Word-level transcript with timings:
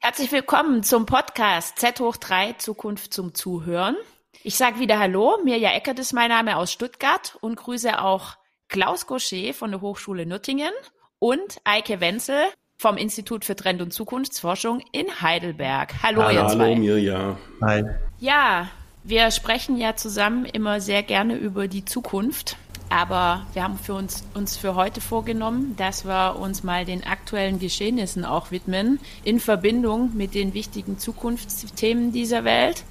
Herzlich 0.00 0.32
willkommen 0.32 0.82
zum 0.82 1.06
Podcast 1.06 1.78
Z 1.78 2.00
hoch 2.00 2.16
3 2.16 2.54
Zukunft 2.54 3.14
zum 3.14 3.32
Zuhören. 3.32 3.94
Ich 4.42 4.56
sage 4.56 4.80
wieder 4.80 4.98
Hallo, 4.98 5.38
Mirja 5.44 5.70
Eckert 5.70 6.00
ist 6.00 6.12
mein 6.12 6.30
Name 6.30 6.56
aus 6.56 6.72
Stuttgart 6.72 7.38
und 7.42 7.54
grüße 7.54 8.02
auch 8.02 8.36
Klaus 8.66 9.06
Gaucher 9.06 9.54
von 9.54 9.70
der 9.70 9.80
Hochschule 9.80 10.26
Nürtingen 10.26 10.72
und 11.20 11.60
Eike 11.62 12.00
Wenzel 12.00 12.42
vom 12.76 12.96
Institut 12.96 13.44
für 13.44 13.54
Trend- 13.54 13.82
und 13.82 13.92
Zukunftsforschung 13.92 14.82
in 14.90 15.20
Heidelberg. 15.20 16.02
Hallo, 16.02 16.24
hallo 16.24 16.40
ihr 16.40 16.48
zwei. 16.48 16.64
Hallo 16.70 16.76
Mirja. 16.80 17.38
Hi. 17.62 17.84
Ja, 18.18 18.68
wir 19.08 19.30
sprechen 19.30 19.78
ja 19.78 19.96
zusammen 19.96 20.44
immer 20.44 20.82
sehr 20.82 21.02
gerne 21.02 21.34
über 21.34 21.66
die 21.66 21.84
Zukunft. 21.84 22.56
Aber 22.90 23.46
wir 23.52 23.62
haben 23.62 23.78
für 23.78 23.94
uns, 23.94 24.24
uns 24.34 24.56
für 24.56 24.74
heute 24.74 25.00
vorgenommen, 25.00 25.74
dass 25.76 26.04
wir 26.04 26.36
uns 26.38 26.62
mal 26.62 26.84
den 26.84 27.04
aktuellen 27.04 27.58
Geschehnissen 27.58 28.24
auch 28.24 28.50
widmen, 28.50 28.98
in 29.24 29.40
Verbindung 29.40 30.14
mit 30.14 30.34
den 30.34 30.54
wichtigen 30.54 30.98
Zukunftsthemen 30.98 32.12
dieser 32.12 32.44
Welt. 32.44 32.84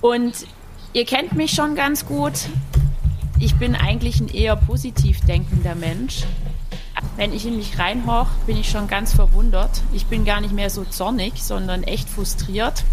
Und 0.00 0.46
ihr 0.92 1.04
kennt 1.04 1.32
mich 1.32 1.52
schon 1.52 1.74
ganz 1.74 2.06
gut. 2.06 2.32
Ich 3.40 3.56
bin 3.56 3.74
eigentlich 3.74 4.20
ein 4.20 4.28
eher 4.28 4.56
positiv 4.56 5.20
denkender 5.20 5.74
Mensch. 5.74 6.24
Wenn 7.16 7.32
ich 7.32 7.46
in 7.46 7.56
mich 7.56 7.78
reinhorch, 7.78 8.28
bin 8.46 8.56
ich 8.56 8.68
schon 8.68 8.88
ganz 8.88 9.12
verwundert. 9.12 9.82
Ich 9.92 10.06
bin 10.06 10.24
gar 10.24 10.40
nicht 10.40 10.54
mehr 10.54 10.70
so 10.70 10.84
zornig, 10.84 11.42
sondern 11.42 11.82
echt 11.84 12.08
frustriert. 12.08 12.84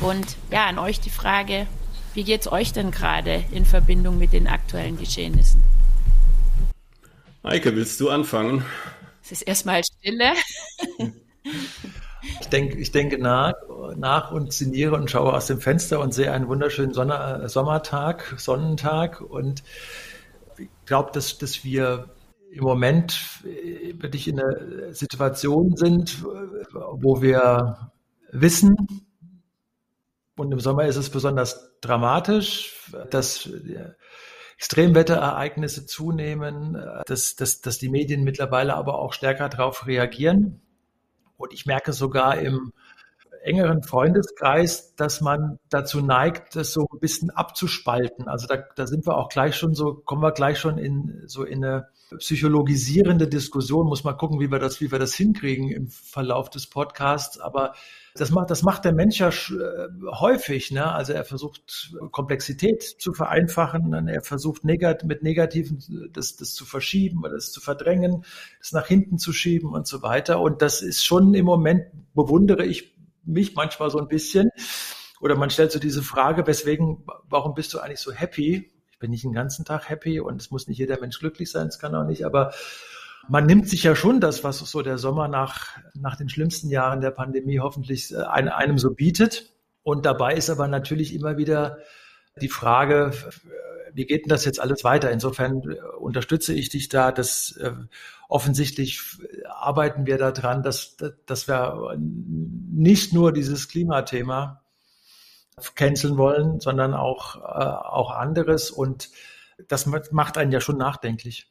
Und 0.00 0.26
ja, 0.50 0.66
an 0.66 0.78
euch 0.78 1.00
die 1.00 1.10
Frage, 1.10 1.66
wie 2.14 2.24
geht 2.24 2.42
es 2.42 2.52
euch 2.52 2.72
denn 2.72 2.90
gerade 2.90 3.44
in 3.52 3.64
Verbindung 3.64 4.18
mit 4.18 4.32
den 4.32 4.46
aktuellen 4.46 4.98
Geschehnissen? 4.98 5.62
Eike, 7.42 7.74
willst 7.74 8.00
du 8.00 8.10
anfangen? 8.10 8.64
Es 9.22 9.32
ist 9.32 9.42
erstmal 9.42 9.82
Stille. 9.84 10.32
Ich 12.40 12.48
denke, 12.48 12.76
ich 12.78 12.92
denke 12.92 13.18
nach, 13.18 13.54
nach 13.96 14.30
und 14.30 14.52
sinniere 14.52 14.94
und 14.94 15.10
schaue 15.10 15.32
aus 15.32 15.46
dem 15.46 15.60
Fenster 15.60 16.00
und 16.00 16.12
sehe 16.12 16.32
einen 16.32 16.48
wunderschönen 16.48 16.92
Sonne, 16.92 17.48
Sommertag, 17.48 18.34
Sonnentag 18.36 19.20
und 19.20 19.62
ich 20.58 20.68
glaube, 20.84 21.10
dass, 21.12 21.38
dass 21.38 21.64
wir 21.64 22.10
im 22.50 22.64
Moment 22.64 23.42
wirklich 23.94 24.28
in 24.28 24.40
einer 24.40 24.92
Situation 24.92 25.76
sind, 25.76 26.22
wo 26.22 27.22
wir 27.22 27.90
wissen, 28.32 28.76
und 30.40 30.50
im 30.52 30.58
Sommer 30.58 30.86
ist 30.86 30.96
es 30.96 31.10
besonders 31.10 31.78
dramatisch, 31.82 32.90
dass 33.10 33.48
Extremwetterereignisse 34.56 35.84
zunehmen, 35.84 36.82
dass, 37.06 37.36
dass, 37.36 37.60
dass 37.60 37.78
die 37.78 37.90
Medien 37.90 38.24
mittlerweile 38.24 38.74
aber 38.74 38.98
auch 38.98 39.12
stärker 39.12 39.50
darauf 39.50 39.86
reagieren. 39.86 40.62
Und 41.36 41.52
ich 41.52 41.66
merke 41.66 41.92
sogar 41.92 42.38
im 42.38 42.72
engeren 43.42 43.82
Freundeskreis, 43.82 44.94
dass 44.96 45.20
man 45.20 45.58
dazu 45.68 46.00
neigt, 46.00 46.56
das 46.56 46.72
so 46.72 46.86
ein 46.92 47.00
bisschen 47.00 47.30
abzuspalten. 47.30 48.28
Also 48.28 48.46
da, 48.46 48.56
da 48.76 48.86
sind 48.86 49.06
wir 49.06 49.16
auch 49.16 49.28
gleich 49.28 49.56
schon 49.56 49.74
so, 49.74 49.94
kommen 49.94 50.22
wir 50.22 50.32
gleich 50.32 50.58
schon 50.58 50.78
in 50.78 51.22
so 51.26 51.44
in 51.44 51.64
eine 51.64 51.88
psychologisierende 52.18 53.28
Diskussion. 53.28 53.86
Muss 53.86 54.04
mal 54.04 54.14
gucken, 54.14 54.40
wie 54.40 54.50
wir 54.50 54.58
das, 54.58 54.80
wie 54.80 54.90
wir 54.90 54.98
das 54.98 55.14
hinkriegen 55.14 55.70
im 55.70 55.88
Verlauf 55.88 56.50
des 56.50 56.66
Podcasts. 56.66 57.38
Aber 57.38 57.74
das 58.14 58.30
macht, 58.30 58.50
das 58.50 58.62
macht 58.62 58.84
der 58.84 58.92
Mensch 58.92 59.20
ja 59.20 59.28
äh, 59.28 59.88
häufig. 60.18 60.70
Ne? 60.70 60.92
Also 60.92 61.12
er 61.12 61.24
versucht 61.24 61.92
Komplexität 62.10 62.82
zu 62.82 63.12
vereinfachen, 63.12 64.08
er 64.08 64.22
versucht 64.22 64.64
negat 64.64 65.04
mit 65.04 65.22
Negativen 65.22 66.10
das, 66.12 66.36
das 66.36 66.54
zu 66.54 66.64
verschieben 66.64 67.20
oder 67.20 67.34
das 67.34 67.52
zu 67.52 67.60
verdrängen, 67.60 68.24
das 68.58 68.72
nach 68.72 68.86
hinten 68.86 69.18
zu 69.18 69.32
schieben 69.32 69.72
und 69.72 69.86
so 69.86 70.02
weiter. 70.02 70.40
Und 70.40 70.62
das 70.62 70.82
ist 70.82 71.04
schon 71.04 71.34
im 71.34 71.46
Moment, 71.46 71.84
bewundere 72.14 72.66
ich 72.66 72.99
mich 73.24 73.54
manchmal 73.54 73.90
so 73.90 73.98
ein 73.98 74.08
bisschen. 74.08 74.50
Oder 75.20 75.36
man 75.36 75.50
stellt 75.50 75.72
so 75.72 75.78
diese 75.78 76.02
Frage, 76.02 76.46
weswegen, 76.46 77.04
warum 77.28 77.54
bist 77.54 77.74
du 77.74 77.78
eigentlich 77.78 78.00
so 78.00 78.12
happy? 78.12 78.72
Ich 78.90 78.98
bin 78.98 79.10
nicht 79.10 79.24
den 79.24 79.32
ganzen 79.32 79.64
Tag 79.64 79.88
happy 79.88 80.20
und 80.20 80.40
es 80.40 80.50
muss 80.50 80.66
nicht 80.66 80.78
jeder 80.78 80.98
Mensch 81.00 81.18
glücklich 81.18 81.50
sein, 81.50 81.68
es 81.68 81.78
kann 81.78 81.94
auch 81.94 82.04
nicht, 82.04 82.24
aber 82.24 82.52
man 83.28 83.46
nimmt 83.46 83.68
sich 83.68 83.82
ja 83.82 83.94
schon 83.94 84.20
das, 84.20 84.44
was 84.44 84.58
so 84.58 84.82
der 84.82 84.98
Sommer 84.98 85.28
nach, 85.28 85.78
nach 85.94 86.16
den 86.16 86.28
schlimmsten 86.28 86.68
Jahren 86.68 87.00
der 87.00 87.10
Pandemie 87.10 87.60
hoffentlich 87.60 88.12
äh, 88.12 88.16
einem 88.16 88.78
so 88.78 88.92
bietet. 88.92 89.52
Und 89.82 90.04
dabei 90.06 90.34
ist 90.34 90.50
aber 90.50 90.68
natürlich 90.68 91.14
immer 91.14 91.36
wieder 91.36 91.78
die 92.40 92.48
Frage, 92.48 93.12
wie 93.94 94.06
geht 94.06 94.24
denn 94.24 94.30
das 94.30 94.44
jetzt 94.44 94.60
alles 94.60 94.84
weiter? 94.84 95.10
Insofern 95.10 95.62
äh, 95.62 95.80
unterstütze 95.98 96.52
ich 96.54 96.68
dich 96.68 96.88
da, 96.88 97.12
dass 97.12 97.56
äh, 97.56 97.72
offensichtlich 98.28 99.00
arbeiten 99.46 100.06
wir 100.06 100.16
daran, 100.16 100.62
dass, 100.62 100.96
dass 101.26 101.48
wir 101.48 101.96
nicht 101.98 103.12
nur 103.12 103.32
dieses 103.32 103.68
Klimathema 103.68 104.62
canceln 105.74 106.16
wollen, 106.16 106.60
sondern 106.60 106.94
auch, 106.94 107.36
äh, 107.36 107.40
auch 107.40 108.10
anderes. 108.12 108.70
Und 108.70 109.10
das 109.68 109.86
macht 109.86 110.38
einen 110.38 110.52
ja 110.52 110.60
schon 110.60 110.78
nachdenklich. 110.78 111.48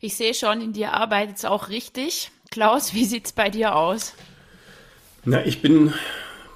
Ich 0.00 0.16
sehe 0.16 0.34
schon, 0.34 0.60
in 0.60 0.72
dir 0.72 0.92
arbeitet 0.92 1.38
es 1.38 1.44
auch 1.44 1.68
richtig. 1.68 2.30
Klaus, 2.50 2.94
wie 2.94 3.04
sieht 3.04 3.26
es 3.26 3.32
bei 3.32 3.50
dir 3.50 3.76
aus? 3.76 4.14
Na, 5.24 5.44
ich 5.44 5.62
bin 5.62 5.92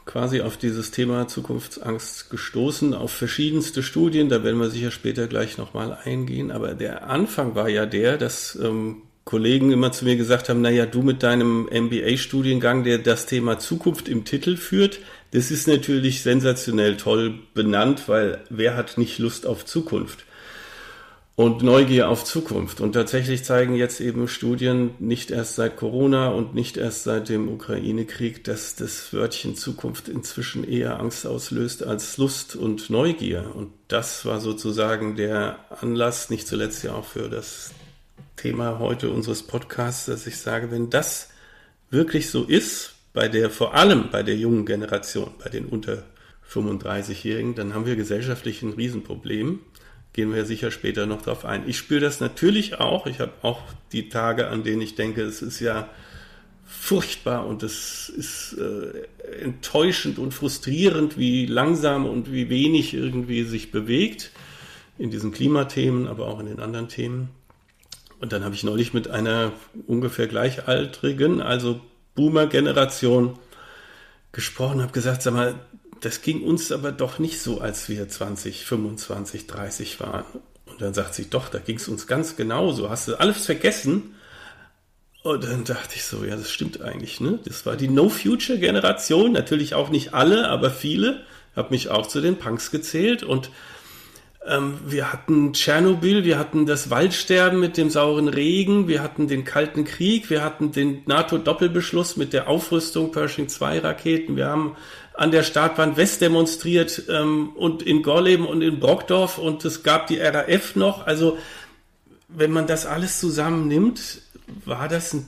quasi 0.07 0.41
auf 0.43 0.57
dieses 0.57 0.91
Thema 0.91 1.29
Zukunftsangst 1.29 2.31
gestoßen, 2.31 2.95
auf 2.95 3.13
verschiedenste 3.13 3.83
Studien, 3.83 4.29
da 4.29 4.45
werden 4.45 4.61
wir 4.61 4.71
sicher 4.71 4.91
später 4.91 5.27
gleich 5.27 5.59
nochmal 5.59 5.97
eingehen, 6.05 6.51
aber 6.51 6.75
der 6.75 7.09
Anfang 7.09 7.55
war 7.55 7.69
ja 7.69 7.87
der, 7.87 8.19
dass 8.19 8.59
ähm, 8.63 9.03
Kollegen 9.25 9.73
immer 9.73 9.91
zu 9.91 10.05
mir 10.05 10.17
gesagt 10.17 10.51
haben, 10.51 10.61
naja, 10.61 10.85
du 10.85 11.01
mit 11.01 11.23
deinem 11.23 11.67
MBA-Studiengang, 11.73 12.85
der 12.85 12.99
das 12.99 13.25
Thema 13.25 13.59
Zukunft 13.59 14.09
im 14.09 14.25
Titel 14.25 14.57
führt, 14.57 15.01
das 15.31 15.51
ist 15.51 15.67
natürlich 15.67 16.23
sensationell 16.23 16.97
toll 16.99 17.39
benannt, 17.55 18.03
weil 18.07 18.43
wer 18.51 18.77
hat 18.77 18.99
nicht 18.99 19.19
Lust 19.19 19.47
auf 19.47 19.65
Zukunft? 19.65 20.27
Und 21.37 21.63
Neugier 21.63 22.09
auf 22.09 22.25
Zukunft. 22.25 22.81
Und 22.81 22.93
tatsächlich 22.93 23.45
zeigen 23.45 23.75
jetzt 23.75 24.01
eben 24.01 24.29
Studien, 24.29 24.91
nicht 25.01 25.33
erst 25.33 25.57
seit 25.57 25.77
Corona 25.77 26.29
und 26.29 26.55
nicht 26.55 26.77
erst 26.77 27.05
seit 27.05 27.29
dem 27.29 27.49
Ukraine-Krieg, 27.49 28.45
dass 28.45 28.77
das 28.77 29.13
Wörtchen 29.13 29.57
Zukunft 29.57 30.09
inzwischen 30.09 30.63
eher 30.63 31.01
Angst 31.01 31.27
auslöst 31.27 31.83
als 31.83 32.19
Lust 32.19 32.55
und 32.55 32.89
Neugier. 32.89 33.53
Und 33.55 33.73
das 33.89 34.25
war 34.25 34.41
sozusagen 34.41 35.17
der 35.17 35.59
Anlass, 35.81 36.31
nicht 36.31 36.47
zuletzt 36.47 36.85
ja 36.85 36.95
auch 36.95 37.07
für 37.07 37.29
das 37.29 37.73
Thema 38.37 38.79
heute 38.79 39.11
unseres 39.11 39.43
Podcasts, 39.43 40.07
dass 40.07 40.27
ich 40.29 40.39
sage, 40.39 40.71
wenn 40.71 40.89
das 40.91 41.31
wirklich 41.91 42.31
so 42.31 42.45
ist, 42.45 42.95
bei 43.13 43.29
der, 43.29 43.51
vor 43.51 43.75
allem 43.75 44.11
bei 44.11 44.23
der 44.23 44.37
jungen 44.37 44.67
Generation, 44.67 45.31
bei 45.43 45.49
den 45.49 45.67
unter 45.67 46.05
35-Jährigen, 46.53 47.55
dann 47.55 47.75
haben 47.75 47.87
wir 47.87 47.97
gesellschaftlich 47.97 48.63
ein 48.63 48.73
Riesenproblem 48.73 49.61
gehen 50.15 50.33
wir 50.33 50.47
sicher 50.47 50.71
später 50.71 51.05
noch 51.07 51.23
drauf 51.23 51.45
ein. 51.45 51.69
Ich 51.69 51.77
spüre 51.77 52.01
das 52.01 52.21
natürlich 52.21 52.81
auch. 52.81 53.07
Ich 53.07 53.21
habe 53.21 53.33
auch 53.43 53.61
die 53.93 54.09
Tage, 54.09 54.49
an 54.49 54.63
denen 54.63 54.81
ich 54.81 54.95
denke, 54.95 55.23
es 55.23 55.43
ist 55.43 55.61
ja 55.61 55.91
furchtbar 56.65 57.47
und 57.47 57.63
es 57.63 58.09
ist 58.09 58.57
äh, 58.59 59.43
enttäuschend 59.43 60.19
und 60.19 60.33
frustrierend, 60.33 61.19
wie 61.19 61.47
langsam 61.47 62.07
und 62.07 62.33
wie 62.33 62.49
wenig 62.49 62.95
irgendwie 62.95 63.43
sich 63.43 63.71
bewegt 63.71 64.31
in 64.99 65.11
diesen 65.11 65.33
Klimathemen, 65.33 66.07
aber 66.07 66.29
auch 66.29 66.41
in 66.41 66.47
den 66.47 66.61
anderen 66.61 66.89
Themen. 66.89 67.31
Und 68.21 68.33
dann 68.33 68.45
habe 68.45 68.55
ich 68.55 68.63
neulich 68.63 68.95
mit 68.95 69.09
einer 69.09 69.53
ungefähr 69.87 70.29
gleichaltrigen, 70.29 71.43
also 71.43 71.81
Boomer-Generation 72.15 73.37
gesprochen, 74.31 74.81
habe 74.81 74.93
gesagt, 74.93 75.23
sag 75.23 75.35
mal, 75.35 75.55
das 76.05 76.23
ging 76.23 76.43
uns 76.43 76.71
aber 76.71 76.93
doch 76.93 77.19
nicht 77.19 77.41
so, 77.41 77.61
als 77.61 77.89
wir 77.89 78.09
20, 78.09 78.65
25, 78.65 79.47
30 79.47 80.01
waren. 80.01 80.25
Und 80.67 80.81
dann 80.81 80.95
sagt 80.95 81.15
sie, 81.15 81.31
doch, 81.31 81.49
da 81.49 81.59
ging 81.59 81.77
es 81.77 81.89
uns 81.89 82.07
ganz 82.07 82.37
genauso. 82.37 82.91
Hast 82.91 83.09
du 83.09 83.17
alles 83.17 83.47
vergessen? 83.47 84.15
Und 85.23 85.45
dann 85.45 85.65
dachte 85.65 85.97
ich 85.97 86.05
so, 86.05 86.25
ja, 86.25 86.37
das 86.37 86.51
stimmt 86.51 86.83
eigentlich. 86.83 87.21
Ne? 87.21 87.39
Das 87.45 87.65
war 87.65 87.77
die 87.77 87.89
No-Future-Generation. 87.89 89.33
Natürlich 89.33 89.75
auch 89.75 89.89
nicht 89.89 90.13
alle, 90.13 90.49
aber 90.49 90.71
viele. 90.71 91.23
Habe 91.57 91.71
mich 91.71 91.89
auch 91.89 92.07
zu 92.07 92.21
den 92.21 92.37
Punks 92.37 92.71
gezählt. 92.71 93.23
Und 93.23 93.51
ähm, 94.47 94.79
wir 94.85 95.11
hatten 95.13 95.55
Tschernobyl, 95.55 96.25
wir 96.25 96.39
hatten 96.39 96.67
das 96.67 96.91
Waldsterben 96.91 97.59
mit 97.59 97.79
dem 97.79 97.89
sauren 97.89 98.29
Regen, 98.29 98.89
wir 98.89 99.03
hatten 99.03 99.27
den 99.27 99.45
Kalten 99.45 99.85
Krieg, 99.85 100.29
wir 100.29 100.45
hatten 100.45 100.73
den 100.73 101.03
NATO-Doppelbeschluss 101.07 102.19
mit 102.19 102.35
der 102.35 102.49
Aufrüstung 102.49 103.11
Pershing 103.11 103.49
2 103.49 103.79
Raketen, 103.79 104.37
wir 104.37 104.49
haben 104.49 104.77
an 105.15 105.31
der 105.31 105.43
Startbahn 105.43 105.97
West 105.97 106.21
demonstriert 106.21 107.05
ähm, 107.09 107.51
und 107.55 107.83
in 107.83 108.03
Gorleben 108.03 108.47
und 108.47 108.63
in 108.63 108.81
Brockdorf 108.81 109.39
und 109.39 109.65
es 109.65 109.83
gab 109.83 110.09
die 110.09 110.19
RAF 110.19 110.77
noch. 110.77 111.07
Also 111.07 111.39
wenn 112.29 112.51
man 112.51 112.67
das 112.67 112.85
alles 112.85 113.21
zusammennimmt, 113.21 114.23
war 114.65 114.89
das 114.89 115.15
eine 115.15 115.25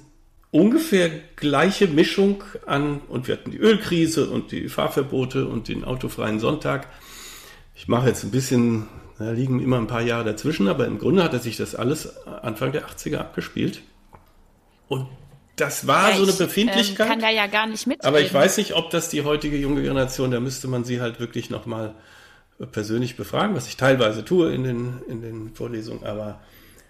ungefähr 0.51 1.11
gleiche 1.37 1.87
Mischung 1.87 2.43
an, 2.65 3.01
und 3.09 3.29
wir 3.29 3.35
hatten 3.37 3.51
die 3.51 3.59
Ölkrise 3.59 4.31
und 4.31 4.53
die 4.53 4.69
Fahrverbote 4.69 5.47
und 5.47 5.69
den 5.69 5.85
autofreien 5.85 6.41
Sonntag. 6.41 6.89
Ich 7.75 7.89
mache 7.89 8.09
jetzt 8.09 8.25
ein 8.25 8.31
bisschen 8.31 8.87
Da 9.19 9.31
liegen 9.31 9.61
immer 9.61 9.79
ein 9.79 9.87
paar 9.87 10.03
Jahre 10.03 10.25
dazwischen, 10.25 10.69
aber 10.69 10.87
im 10.87 10.99
Grunde 10.99 11.25
hatte 11.25 11.39
sich 11.39 11.57
das 11.57 11.75
alles 11.75 12.27
Anfang 12.27 12.73
der 12.73 12.87
80er 12.87 13.17
abgespielt. 13.17 13.81
Und 14.89 15.07
das 15.57 15.87
war 15.87 16.11
ja, 16.11 16.17
so 16.17 16.23
eine 16.25 16.33
Befindlichkeit. 16.33 16.85
Ich 16.85 17.01
ähm, 17.01 17.07
kann 17.09 17.21
da 17.21 17.31
ja 17.31 17.47
gar 17.47 17.67
nicht 17.67 17.87
mit. 17.87 18.05
Aber 18.05 18.21
ich 18.21 18.33
weiß 18.33 18.59
nicht, 18.59 18.75
ob 18.75 18.91
das 18.91 19.09
die 19.09 19.23
heutige 19.23 19.57
junge 19.57 19.83
Generation, 19.83 20.31
da 20.31 20.39
müsste 20.39 20.69
man 20.69 20.85
sie 20.85 21.01
halt 21.01 21.19
wirklich 21.19 21.51
nochmal 21.51 21.95
persönlich 22.73 23.17
befragen, 23.17 23.55
was 23.55 23.67
ich 23.69 23.77
teilweise 23.77 24.25
tue 24.25 24.53
in 24.55 24.65
den, 24.65 25.03
in 25.09 25.23
den 25.23 25.55
Vorlesungen. 25.55 26.05
Aber 26.05 26.41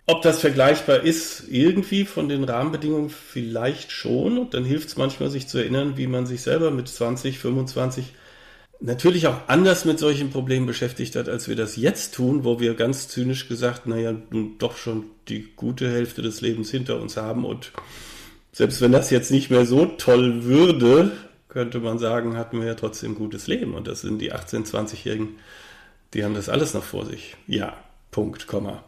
ob 0.07 0.23
das 0.23 0.41
vergleichbar 0.41 1.01
ist, 1.01 1.45
irgendwie 1.49 2.05
von 2.05 2.29
den 2.29 2.45
Rahmenbedingungen 2.45 3.11
vielleicht 3.11 3.91
schon. 3.91 4.39
Und 4.39 4.55
dann 4.55 4.65
hilft 4.65 4.89
es 4.89 4.97
manchmal, 4.97 5.31
sich 5.31 5.49
zu 5.49 5.59
erinnern, 5.59 5.97
wie 5.97 6.07
man 6.07 6.27
sich 6.27 6.43
selber 6.43 6.71
mit 6.71 6.89
20, 6.89 7.39
25 7.39 8.13
natürlich 8.79 9.27
auch 9.27 9.49
anders 9.49 9.85
mit 9.85 9.99
solchen 9.99 10.31
Problemen 10.31 10.67
beschäftigt 10.67 11.17
hat, 11.17 11.29
als 11.29 11.49
wir 11.49 11.57
das 11.57 11.77
jetzt 11.77 12.15
tun, 12.15 12.45
wo 12.45 12.61
wir 12.61 12.75
ganz 12.75 13.09
zynisch 13.09 13.49
gesagt, 13.49 13.87
naja, 13.87 14.15
nun 14.31 14.59
doch 14.59 14.77
schon 14.77 15.05
die 15.29 15.49
gute 15.57 15.91
Hälfte 15.91 16.23
des 16.23 16.41
Lebens 16.41 16.71
hinter 16.71 17.01
uns 17.01 17.17
haben 17.17 17.45
und 17.45 17.73
selbst 18.57 18.81
wenn 18.81 18.91
das 18.91 19.11
jetzt 19.11 19.31
nicht 19.31 19.51
mehr 19.51 19.67
so 19.67 19.85
toll 19.85 20.45
würde, 20.45 21.15
könnte 21.47 21.79
man 21.79 21.99
sagen, 21.99 22.39
hatten 22.39 22.59
wir 22.59 22.67
ja 22.67 22.75
trotzdem 22.75 23.15
gutes 23.15 23.49
Leben. 23.49 23.75
Und 23.75 23.87
das 23.87 24.01
sind 24.01 24.19
die 24.19 24.33
18-, 24.33 24.67
20-Jährigen, 24.67 25.39
die 26.15 26.25
haben 26.25 26.33
das 26.33 26.49
alles 26.49 26.73
noch 26.73 26.83
vor 26.83 27.05
sich. 27.05 27.37
Ja, 27.47 27.77
Punkt, 28.11 28.47
Komma. 28.47 28.83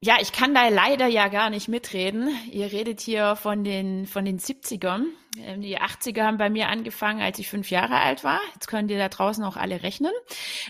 Ja, 0.00 0.16
ich 0.22 0.32
kann 0.32 0.54
da 0.54 0.68
leider 0.68 1.06
ja 1.06 1.28
gar 1.28 1.50
nicht 1.50 1.68
mitreden. 1.68 2.30
Ihr 2.50 2.72
redet 2.72 3.00
hier 3.02 3.36
von 3.36 3.62
den, 3.62 4.06
von 4.06 4.24
den 4.24 4.38
70ern. 4.38 5.02
Ähm, 5.38 5.60
die 5.60 5.78
80er 5.78 6.22
haben 6.22 6.38
bei 6.38 6.48
mir 6.48 6.68
angefangen, 6.68 7.20
als 7.20 7.38
ich 7.38 7.50
fünf 7.50 7.70
Jahre 7.70 7.96
alt 8.00 8.24
war. 8.24 8.40
Jetzt 8.54 8.68
könnt 8.68 8.90
ihr 8.90 8.98
da 8.98 9.10
draußen 9.10 9.44
auch 9.44 9.58
alle 9.58 9.82
rechnen. 9.82 10.12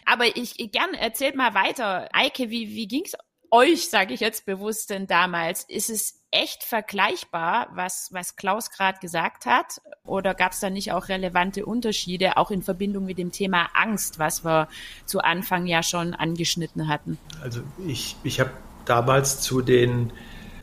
Aber 0.07 0.25
ich, 0.27 0.59
ich 0.59 0.73
gern 0.73 0.93
erzählt 0.95 1.37
mal 1.37 1.55
weiter. 1.55 2.09
Eike, 2.13 2.51
wie, 2.51 2.75
wie 2.75 2.89
ging's 2.89 3.15
euch, 3.51 3.89
sage 3.89 4.15
ich 4.15 4.21
jetzt 4.21 4.47
bewusst 4.47 4.91
denn 4.91 5.07
damals? 5.07 5.65
Ist 5.65 5.91
es 5.91 6.21
echt 6.31 6.65
vergleichbar, 6.65 7.69
was, 7.75 8.09
was 8.13 8.37
Klaus 8.37 8.71
gerade 8.71 8.99
gesagt 9.01 9.47
hat? 9.47 9.81
Oder 10.05 10.35
gab 10.35 10.53
es 10.53 10.61
da 10.61 10.71
nicht 10.71 10.93
auch 10.93 11.09
relevante 11.09 11.65
Unterschiede, 11.65 12.37
auch 12.37 12.51
in 12.51 12.63
Verbindung 12.63 13.05
mit 13.07 13.19
dem 13.19 13.33
Thema 13.33 13.69
Angst, 13.75 14.19
was 14.19 14.45
wir 14.45 14.69
zu 15.05 15.21
Anfang 15.21 15.67
ja 15.67 15.83
schon 15.83 16.15
angeschnitten 16.15 16.89
hatten? 16.89 17.19
Also 17.43 17.61
ich, 17.87 18.17
ich 18.23 18.41
habe 18.41 18.51
damals 18.85 19.41
zu 19.41 19.63
den, 19.63 20.13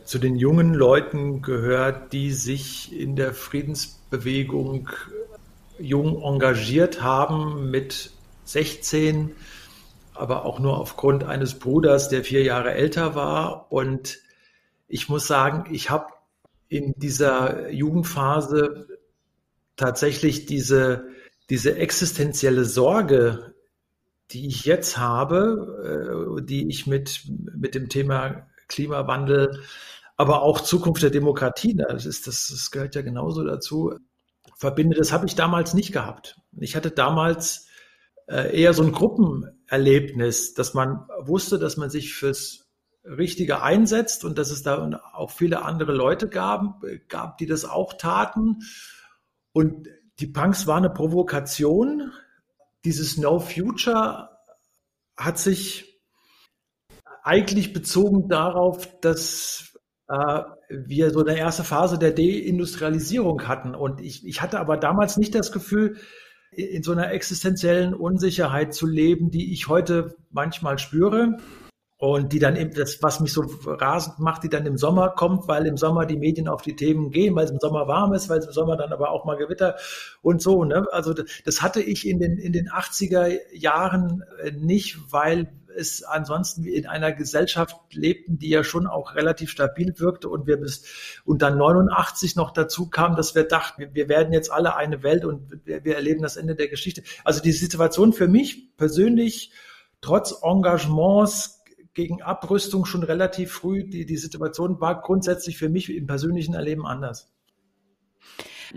zu 0.03 0.19
den 0.19 0.35
jungen 0.35 0.73
Leuten 0.73 1.41
gehört, 1.41 2.13
die 2.13 2.31
sich 2.31 2.93
in 2.93 3.15
der 3.15 3.33
Friedensbewegung 3.33 4.89
jung 5.79 6.21
engagiert 6.21 7.01
haben 7.01 7.71
mit 7.71 8.11
16 8.45 9.35
aber 10.15 10.45
auch 10.45 10.59
nur 10.59 10.77
aufgrund 10.77 11.23
eines 11.23 11.59
Bruders, 11.59 12.09
der 12.09 12.23
vier 12.23 12.43
Jahre 12.43 12.73
älter 12.73 13.15
war. 13.15 13.71
Und 13.71 14.19
ich 14.87 15.09
muss 15.09 15.27
sagen, 15.27 15.73
ich 15.73 15.89
habe 15.89 16.07
in 16.67 16.93
dieser 16.97 17.69
Jugendphase 17.69 18.87
tatsächlich 19.75 20.45
diese, 20.45 21.07
diese 21.49 21.75
existenzielle 21.75 22.65
Sorge, 22.65 23.53
die 24.31 24.47
ich 24.47 24.65
jetzt 24.65 24.97
habe, 24.97 26.37
äh, 26.39 26.41
die 26.43 26.67
ich 26.69 26.87
mit, 26.87 27.23
mit 27.55 27.75
dem 27.75 27.89
Thema 27.89 28.47
Klimawandel, 28.67 29.61
aber 30.15 30.41
auch 30.41 30.61
Zukunft 30.61 31.03
der 31.03 31.09
Demokratie, 31.09 31.75
das, 31.75 32.05
ist, 32.05 32.27
das, 32.27 32.47
das 32.47 32.71
gehört 32.71 32.95
ja 32.95 33.01
genauso 33.01 33.43
dazu, 33.43 33.95
verbinde, 34.55 34.95
das 34.95 35.11
habe 35.11 35.25
ich 35.25 35.35
damals 35.35 35.73
nicht 35.73 35.91
gehabt. 35.91 36.37
Ich 36.57 36.75
hatte 36.75 36.91
damals 36.91 37.67
äh, 38.27 38.59
eher 38.59 38.73
so 38.73 38.83
ein 38.83 38.91
Gruppenerlebnis, 39.73 40.53
dass 40.53 40.73
man 40.73 41.07
wusste, 41.19 41.57
dass 41.57 41.77
man 41.77 41.89
sich 41.89 42.13
fürs 42.13 42.69
Richtige 43.03 43.61
einsetzt 43.61 44.23
und 44.23 44.37
dass 44.37 44.51
es 44.51 44.63
da 44.63 45.01
auch 45.13 45.31
viele 45.31 45.63
andere 45.63 45.93
Leute 45.93 46.29
gab, 46.29 46.83
gab, 47.09 47.37
die 47.37 47.45
das 47.45 47.65
auch 47.65 47.93
taten. 47.93 48.59
Und 49.51 49.87
die 50.19 50.27
Punks 50.27 50.67
war 50.67 50.77
eine 50.77 50.89
Provokation. 50.89 52.11
Dieses 52.85 53.17
No 53.17 53.39
Future 53.39 54.29
hat 55.17 55.37
sich 55.37 56.01
eigentlich 57.23 57.73
bezogen 57.73 58.29
darauf, 58.29 58.99
dass 59.01 59.77
äh, 60.07 60.43
wir 60.69 61.11
so 61.11 61.21
eine 61.21 61.37
erste 61.37 61.63
Phase 61.63 61.97
der 61.97 62.11
Deindustrialisierung 62.11 63.47
hatten. 63.47 63.75
Und 63.75 64.01
ich, 64.01 64.25
ich 64.25 64.41
hatte 64.41 64.59
aber 64.59 64.77
damals 64.77 65.17
nicht 65.17 65.35
das 65.35 65.51
Gefühl, 65.51 65.97
in 66.55 66.83
so 66.83 66.91
einer 66.91 67.11
existenziellen 67.11 67.93
Unsicherheit 67.93 68.73
zu 68.73 68.85
leben, 68.85 69.31
die 69.31 69.53
ich 69.53 69.67
heute 69.67 70.15
manchmal 70.31 70.79
spüre. 70.79 71.37
Und 72.03 72.33
die 72.33 72.39
dann 72.39 72.57
eben, 72.57 72.73
das, 72.73 73.01
was 73.01 73.21
mich 73.21 73.31
so 73.31 73.45
rasend 73.65 74.19
macht, 74.19 74.43
die 74.43 74.49
dann 74.49 74.65
im 74.65 74.77
Sommer 74.77 75.11
kommt, 75.11 75.47
weil 75.47 75.65
im 75.65 75.77
Sommer 75.77 76.05
die 76.05 76.17
Medien 76.17 76.49
auf 76.49 76.61
die 76.61 76.75
Themen 76.75 77.11
gehen, 77.11 77.33
weil 77.33 77.45
es 77.45 77.51
im 77.51 77.61
Sommer 77.61 77.87
warm 77.87 78.11
ist, 78.11 78.27
weil 78.27 78.39
es 78.39 78.45
im 78.45 78.51
Sommer 78.51 78.75
dann 78.75 78.91
aber 78.91 79.11
auch 79.11 79.23
mal 79.23 79.37
Gewitter 79.37 79.77
und 80.21 80.41
so. 80.41 80.65
Ne? 80.65 80.85
Also 80.91 81.13
das 81.13 81.61
hatte 81.61 81.81
ich 81.81 82.05
in 82.05 82.19
den, 82.19 82.37
in 82.37 82.51
den 82.51 82.67
80er 82.67 83.39
Jahren 83.53 84.21
äh, 84.43 84.51
nicht, 84.51 84.97
weil 85.13 85.47
es 85.77 86.03
ansonsten 86.03 86.65
in 86.65 86.87
einer 86.87 87.13
Gesellschaft 87.13 87.77
lebten, 87.93 88.37
die 88.37 88.49
ja 88.49 88.65
schon 88.65 88.85
auch 88.85 89.15
relativ 89.15 89.49
stabil 89.49 89.93
wirkte 89.97 90.27
und 90.27 90.45
wir 90.45 90.57
bis 90.57 90.83
und 91.23 91.41
dann 91.41 91.57
89 91.57 92.35
noch 92.35 92.51
dazu 92.51 92.89
kam, 92.89 93.15
dass 93.15 93.33
wir 93.33 93.45
dachten, 93.45 93.81
wir 93.93 94.09
werden 94.09 94.33
jetzt 94.33 94.51
alle 94.51 94.75
eine 94.75 95.03
Welt 95.03 95.23
und 95.23 95.65
wir, 95.65 95.85
wir 95.85 95.95
erleben 95.95 96.21
das 96.21 96.35
Ende 96.35 96.55
der 96.55 96.67
Geschichte. 96.67 97.01
Also 97.23 97.41
die 97.41 97.53
Situation 97.53 98.11
für 98.11 98.27
mich 98.27 98.75
persönlich 98.75 99.53
trotz 100.01 100.35
Engagements 100.43 101.62
gegen 101.93 102.21
Abrüstung 102.21 102.85
schon 102.85 103.03
relativ 103.03 103.51
früh, 103.51 103.83
die, 103.83 104.05
die 104.05 104.17
Situation 104.17 104.79
war 104.81 105.01
grundsätzlich 105.01 105.57
für 105.57 105.69
mich 105.69 105.93
im 105.93 106.07
persönlichen 106.07 106.53
Erleben 106.53 106.85
anders. 106.85 107.31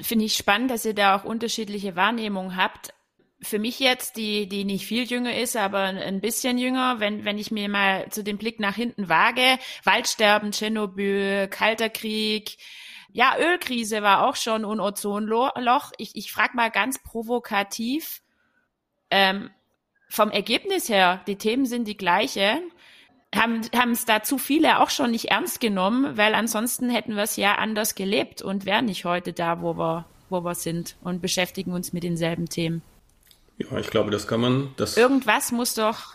Finde 0.01 0.27
ich 0.27 0.37
spannend, 0.37 0.71
dass 0.71 0.85
ihr 0.85 0.95
da 0.95 1.17
auch 1.17 1.25
unterschiedliche 1.25 1.97
Wahrnehmungen 1.97 2.57
habt 2.57 2.93
für 3.41 3.59
mich 3.59 3.79
jetzt, 3.81 4.17
die, 4.17 4.49
die 4.49 4.65
nicht 4.65 4.87
viel 4.87 5.05
jünger 5.05 5.37
ist, 5.37 5.57
aber 5.57 5.81
ein 5.81 6.21
bisschen 6.21 6.59
jünger, 6.59 7.01
wenn, 7.01 7.25
wenn 7.25 7.39
ich 7.39 7.51
mir 7.51 7.69
mal 7.69 8.09
zu 8.11 8.25
dem 8.25 8.39
Blick 8.39 8.61
nach 8.61 8.75
hinten 8.75 9.09
wage, 9.09 9.59
Waldsterben, 9.85 10.53
Tschernobyl, 10.53 11.49
Kalter 11.49 11.91
Krieg, 11.91 12.57
ja, 13.12 13.37
Ölkrise 13.39 14.03
war 14.03 14.27
auch 14.27 14.37
schon 14.37 14.65
und 14.65 14.81
Ozonloch. 14.81 15.93
Ich, 15.99 16.17
ich 16.17 16.33
frage 16.33 16.57
mal 16.57 16.71
ganz 16.71 17.03
provokativ, 17.03 18.23
ähm, 19.11 19.51
vom 20.09 20.31
Ergebnis 20.31 20.89
her, 20.89 21.23
die 21.27 21.37
Themen 21.37 21.67
sind 21.67 21.87
die 21.89 21.97
gleichen, 21.97 22.71
haben 23.34 23.62
haben 23.75 23.93
es 23.93 24.05
da 24.05 24.23
zu 24.23 24.38
viele 24.38 24.80
auch 24.80 24.90
schon 24.90 25.11
nicht 25.11 25.26
ernst 25.26 25.61
genommen, 25.61 26.16
weil 26.16 26.35
ansonsten 26.35 26.90
hätten 26.90 27.16
wir 27.16 27.23
es 27.23 27.37
ja 27.37 27.56
anders 27.56 27.95
gelebt 27.95 28.42
und 28.42 28.66
wären 28.66 28.87
nicht 28.87 29.04
heute 29.04 29.33
da, 29.33 29.61
wo 29.61 29.76
wir, 29.76 30.06
wo 30.30 30.42
wir 30.42 30.54
sind 30.54 30.97
und 31.02 31.21
beschäftigen 31.21 31.73
uns 31.73 31.92
mit 31.92 32.02
denselben 32.02 32.49
Themen. 32.49 32.83
Ja, 33.59 33.78
ich 33.78 33.88
glaube, 33.88 34.11
das 34.11 34.26
kann 34.26 34.40
man. 34.40 34.68
Das, 34.76 34.97
Irgendwas 34.97 35.52
muss 35.52 35.75
doch. 35.75 36.14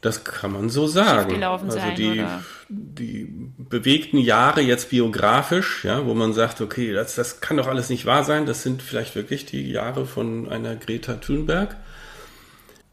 Das 0.00 0.22
kann 0.22 0.52
man 0.52 0.70
so 0.70 0.86
sagen. 0.86 1.42
Also 1.42 1.70
sein, 1.70 1.96
die, 1.96 2.20
oder? 2.20 2.44
die 2.68 3.26
bewegten 3.58 4.18
Jahre 4.18 4.60
jetzt 4.60 4.90
biografisch, 4.90 5.84
ja, 5.84 6.06
wo 6.06 6.14
man 6.14 6.32
sagt, 6.32 6.60
okay, 6.60 6.92
das, 6.92 7.16
das 7.16 7.40
kann 7.40 7.56
doch 7.56 7.66
alles 7.66 7.88
nicht 7.88 8.06
wahr 8.06 8.22
sein. 8.22 8.46
Das 8.46 8.62
sind 8.62 8.80
vielleicht 8.80 9.16
wirklich 9.16 9.44
die 9.44 9.68
Jahre 9.70 10.06
von 10.06 10.48
einer 10.48 10.76
Greta 10.76 11.14
Thunberg. 11.14 11.76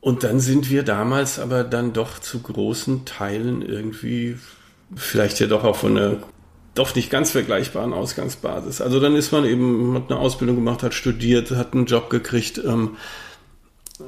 Und 0.06 0.24
dann 0.24 0.40
sind 0.40 0.70
wir 0.70 0.84
damals 0.84 1.40
aber 1.40 1.64
dann 1.64 1.92
doch 1.92 2.20
zu 2.20 2.40
großen 2.40 3.06
Teilen 3.06 3.64
irgendwie 3.64 4.38
vielleicht 4.96 5.40
ja 5.40 5.48
doch 5.48 5.64
auch 5.64 5.78
von 5.78 5.98
einer 5.98 6.18
doch 6.76 6.94
nicht 6.94 7.10
ganz 7.10 7.32
vergleichbaren 7.32 7.92
Ausgangsbasis. 7.92 8.82
Also 8.82 9.00
dann 9.00 9.16
ist 9.16 9.32
man 9.32 9.46
eben, 9.46 9.96
hat 9.96 10.12
eine 10.12 10.20
Ausbildung 10.20 10.58
gemacht, 10.58 10.84
hat 10.84 10.94
studiert, 10.94 11.50
hat 11.50 11.74
einen 11.74 11.88
Job 11.88 12.12
gekriegt, 12.12 12.62
ähm, 12.64 12.98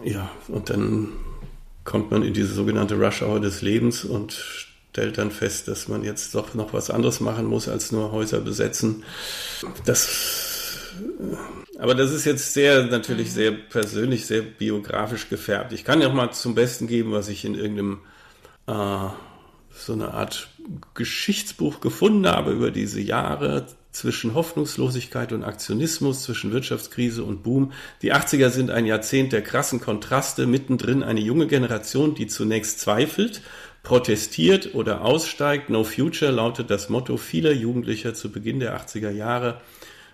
ja, 0.04 0.30
und 0.50 0.70
dann 0.70 1.14
kommt 1.84 2.12
man 2.12 2.22
in 2.22 2.36
diese 2.36 2.54
sogenannte 2.54 2.94
Rush 2.94 3.24
Hour 3.24 3.40
des 3.40 3.64
Lebens 3.64 4.06
und 4.06 4.34
stellt 4.34 5.18
dann 5.18 5.32
fest, 5.32 5.68
dass 5.68 5.88
man 5.88 6.04
jetzt 6.04 6.36
doch 6.36 6.54
noch 6.54 6.74
was 6.74 6.92
anderes 6.92 7.22
machen 7.22 7.48
muss, 7.48 7.68
als 7.68 7.92
nur 7.92 8.12
Häuser 8.12 8.42
besetzen. 8.42 9.04
Das, 9.84 10.94
aber 11.78 11.96
das 11.96 12.12
ist 12.12 12.26
jetzt 12.26 12.54
sehr, 12.54 12.86
natürlich 12.86 13.32
sehr 13.32 13.52
persönlich, 13.52 14.26
sehr 14.26 14.42
biografisch 14.42 15.30
gefärbt. 15.30 15.74
Ich 15.74 15.84
kann 15.84 16.02
ja 16.02 16.08
auch 16.08 16.14
mal 16.14 16.32
zum 16.32 16.56
Besten 16.56 16.88
geben, 16.88 17.12
was 17.12 17.28
ich 17.28 17.46
in 17.46 17.56
irgendeinem, 17.56 18.00
äh, 18.68 19.10
so 19.72 19.94
eine 19.94 20.14
Art 20.14 20.50
Geschichtsbuch 20.96 21.80
gefunden 21.80 22.28
habe 22.28 22.52
über 22.52 22.72
diese 22.72 23.00
Jahre 23.00 23.68
zwischen 23.92 24.34
Hoffnungslosigkeit 24.36 25.32
und 25.32 25.44
Aktionismus, 25.44 26.24
zwischen 26.24 26.52
Wirtschaftskrise 26.52 27.24
und 27.24 27.42
Boom. 27.44 27.72
Die 28.02 28.14
80er 28.14 28.50
sind 28.50 28.70
ein 28.70 28.86
Jahrzehnt 28.86 29.34
der 29.34 29.42
krassen 29.42 29.80
Kontraste, 29.80 30.46
mittendrin 30.46 31.04
eine 31.04 31.20
junge 31.20 31.48
Generation, 31.48 32.14
die 32.14 32.28
zunächst 32.28 32.80
zweifelt, 32.80 33.42
protestiert 33.82 34.76
oder 34.76 35.02
aussteigt. 35.02 35.70
No 35.70 35.84
Future 35.84 36.32
lautet 36.32 36.70
das 36.70 36.90
Motto 36.90 37.18
vieler 37.18 37.54
Jugendlicher 37.54 38.14
zu 38.14 38.32
Beginn 38.32 38.60
der 38.60 38.80
80er 38.80 39.12
Jahre. 39.12 39.62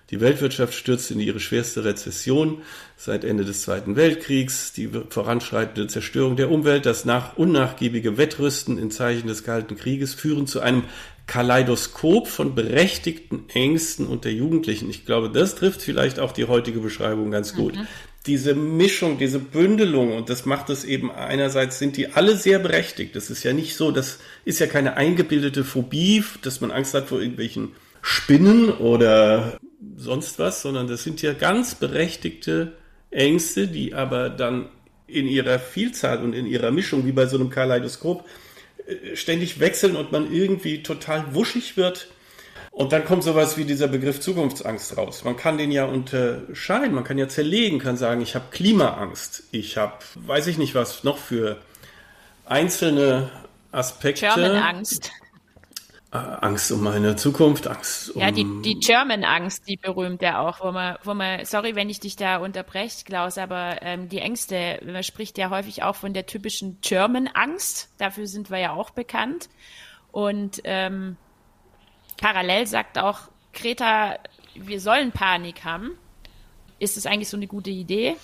Die 0.09 0.21
Weltwirtschaft 0.21 0.73
stürzt 0.73 1.11
in 1.11 1.19
ihre 1.19 1.39
schwerste 1.39 1.85
Rezession 1.85 2.61
seit 2.97 3.23
Ende 3.23 3.45
des 3.45 3.63
Zweiten 3.63 3.95
Weltkriegs. 3.95 4.73
Die 4.73 4.89
voranschreitende 5.09 5.87
Zerstörung 5.87 6.35
der 6.35 6.51
Umwelt, 6.51 6.85
das 6.85 7.05
nach 7.05 7.37
unnachgiebige 7.37 8.17
Wettrüsten 8.17 8.77
in 8.77 8.91
Zeichen 8.91 9.27
des 9.27 9.43
Kalten 9.43 9.75
Krieges 9.75 10.13
führen 10.13 10.45
zu 10.45 10.59
einem 10.59 10.83
Kaleidoskop 11.25 12.27
von 12.27 12.53
berechtigten 12.53 13.45
Ängsten 13.53 14.07
unter 14.07 14.29
Jugendlichen. 14.29 14.89
Ich 14.89 15.05
glaube, 15.05 15.29
das 15.29 15.55
trifft 15.55 15.81
vielleicht 15.81 16.19
auch 16.19 16.33
die 16.33 16.45
heutige 16.45 16.79
Beschreibung 16.79 17.31
ganz 17.31 17.55
gut. 17.55 17.75
Mhm. 17.75 17.87
Diese 18.25 18.55
Mischung, 18.55 19.17
diese 19.17 19.39
Bündelung, 19.39 20.15
und 20.15 20.29
das 20.29 20.45
macht 20.45 20.69
es 20.69 20.85
eben 20.85 21.11
einerseits 21.11 21.79
sind 21.79 21.97
die 21.97 22.13
alle 22.13 22.37
sehr 22.37 22.59
berechtigt. 22.59 23.15
Das 23.15 23.29
ist 23.29 23.43
ja 23.43 23.51
nicht 23.51 23.75
so, 23.75 23.91
das 23.91 24.19
ist 24.45 24.59
ja 24.59 24.67
keine 24.67 24.95
eingebildete 24.95 25.63
Phobie, 25.63 26.23
dass 26.41 26.61
man 26.61 26.71
Angst 26.71 26.93
hat 26.93 27.07
vor 27.07 27.19
irgendwelchen 27.19 27.71
Spinnen 28.01 28.69
oder 28.69 29.57
sonst 29.95 30.39
was, 30.39 30.61
sondern 30.61 30.87
das 30.87 31.03
sind 31.03 31.21
ja 31.21 31.33
ganz 31.33 31.75
berechtigte 31.75 32.73
Ängste, 33.11 33.67
die 33.67 33.93
aber 33.93 34.29
dann 34.29 34.69
in 35.07 35.27
ihrer 35.27 35.59
Vielzahl 35.59 36.23
und 36.23 36.33
in 36.33 36.45
ihrer 36.45 36.71
Mischung, 36.71 37.05
wie 37.05 37.11
bei 37.11 37.27
so 37.27 37.37
einem 37.37 37.49
Kaleidoskop, 37.49 38.25
äh, 38.85 39.15
ständig 39.15 39.59
wechseln 39.59 39.95
und 39.95 40.11
man 40.11 40.31
irgendwie 40.31 40.83
total 40.83 41.33
wuschig 41.33 41.77
wird. 41.77 42.07
Und 42.71 42.91
dann 42.91 43.05
kommt 43.05 43.23
sowas 43.23 43.55
wie 43.55 43.65
dieser 43.65 43.87
Begriff 43.87 44.19
Zukunftsangst 44.19 44.97
raus. 44.97 45.23
Man 45.23 45.37
kann 45.37 45.59
den 45.59 45.71
ja 45.71 45.85
unterscheiden, 45.85 46.95
man 46.95 47.03
kann 47.03 47.19
ja 47.19 47.27
zerlegen, 47.27 47.77
kann 47.77 47.97
sagen, 47.97 48.21
ich 48.21 48.33
habe 48.33 48.45
Klimaangst, 48.49 49.43
ich 49.51 49.77
habe, 49.77 49.93
weiß 50.15 50.47
ich 50.47 50.57
nicht 50.57 50.73
was, 50.73 51.03
noch 51.03 51.19
für 51.19 51.61
einzelne 52.45 53.29
Aspekte. 53.71 54.25
German-Angst. 54.25 55.11
Äh, 56.13 56.17
Angst 56.17 56.71
um 56.71 56.81
meine 56.81 57.15
Zukunft, 57.15 57.67
Angst 57.67 58.11
um. 58.11 58.21
Ja, 58.21 58.29
die, 58.29 58.45
die 58.61 58.75
German-Angst, 58.75 59.67
die 59.67 59.77
berühmte 59.77 60.37
auch, 60.37 60.63
wo 60.63 60.71
man, 60.71 60.97
wo 61.03 61.15
man, 61.15 61.43
sorry, 61.45 61.75
wenn 61.75 61.89
ich 61.89 61.99
dich 61.99 62.15
da 62.15 62.37
unterbreche, 62.37 63.03
Klaus, 63.03 63.39
aber 63.39 63.81
ähm, 63.81 64.09
die 64.09 64.19
Ängste, 64.19 64.79
man 64.85 65.01
spricht 65.01 65.39
ja 65.39 65.49
häufig 65.49 65.81
auch 65.81 65.95
von 65.95 66.13
der 66.13 66.27
typischen 66.27 66.77
German-Angst, 66.81 67.89
dafür 67.97 68.27
sind 68.27 68.51
wir 68.51 68.59
ja 68.59 68.73
auch 68.73 68.91
bekannt. 68.91 69.49
Und 70.11 70.61
ähm, 70.65 71.17
parallel 72.17 72.67
sagt 72.67 72.99
auch 72.99 73.21
Greta, 73.51 74.19
wir 74.53 74.79
sollen 74.79 75.11
Panik 75.11 75.63
haben. 75.63 75.97
Ist 76.77 76.95
das 76.95 77.07
eigentlich 77.07 77.29
so 77.29 77.37
eine 77.37 77.47
gute 77.47 77.71
Idee? 77.71 78.17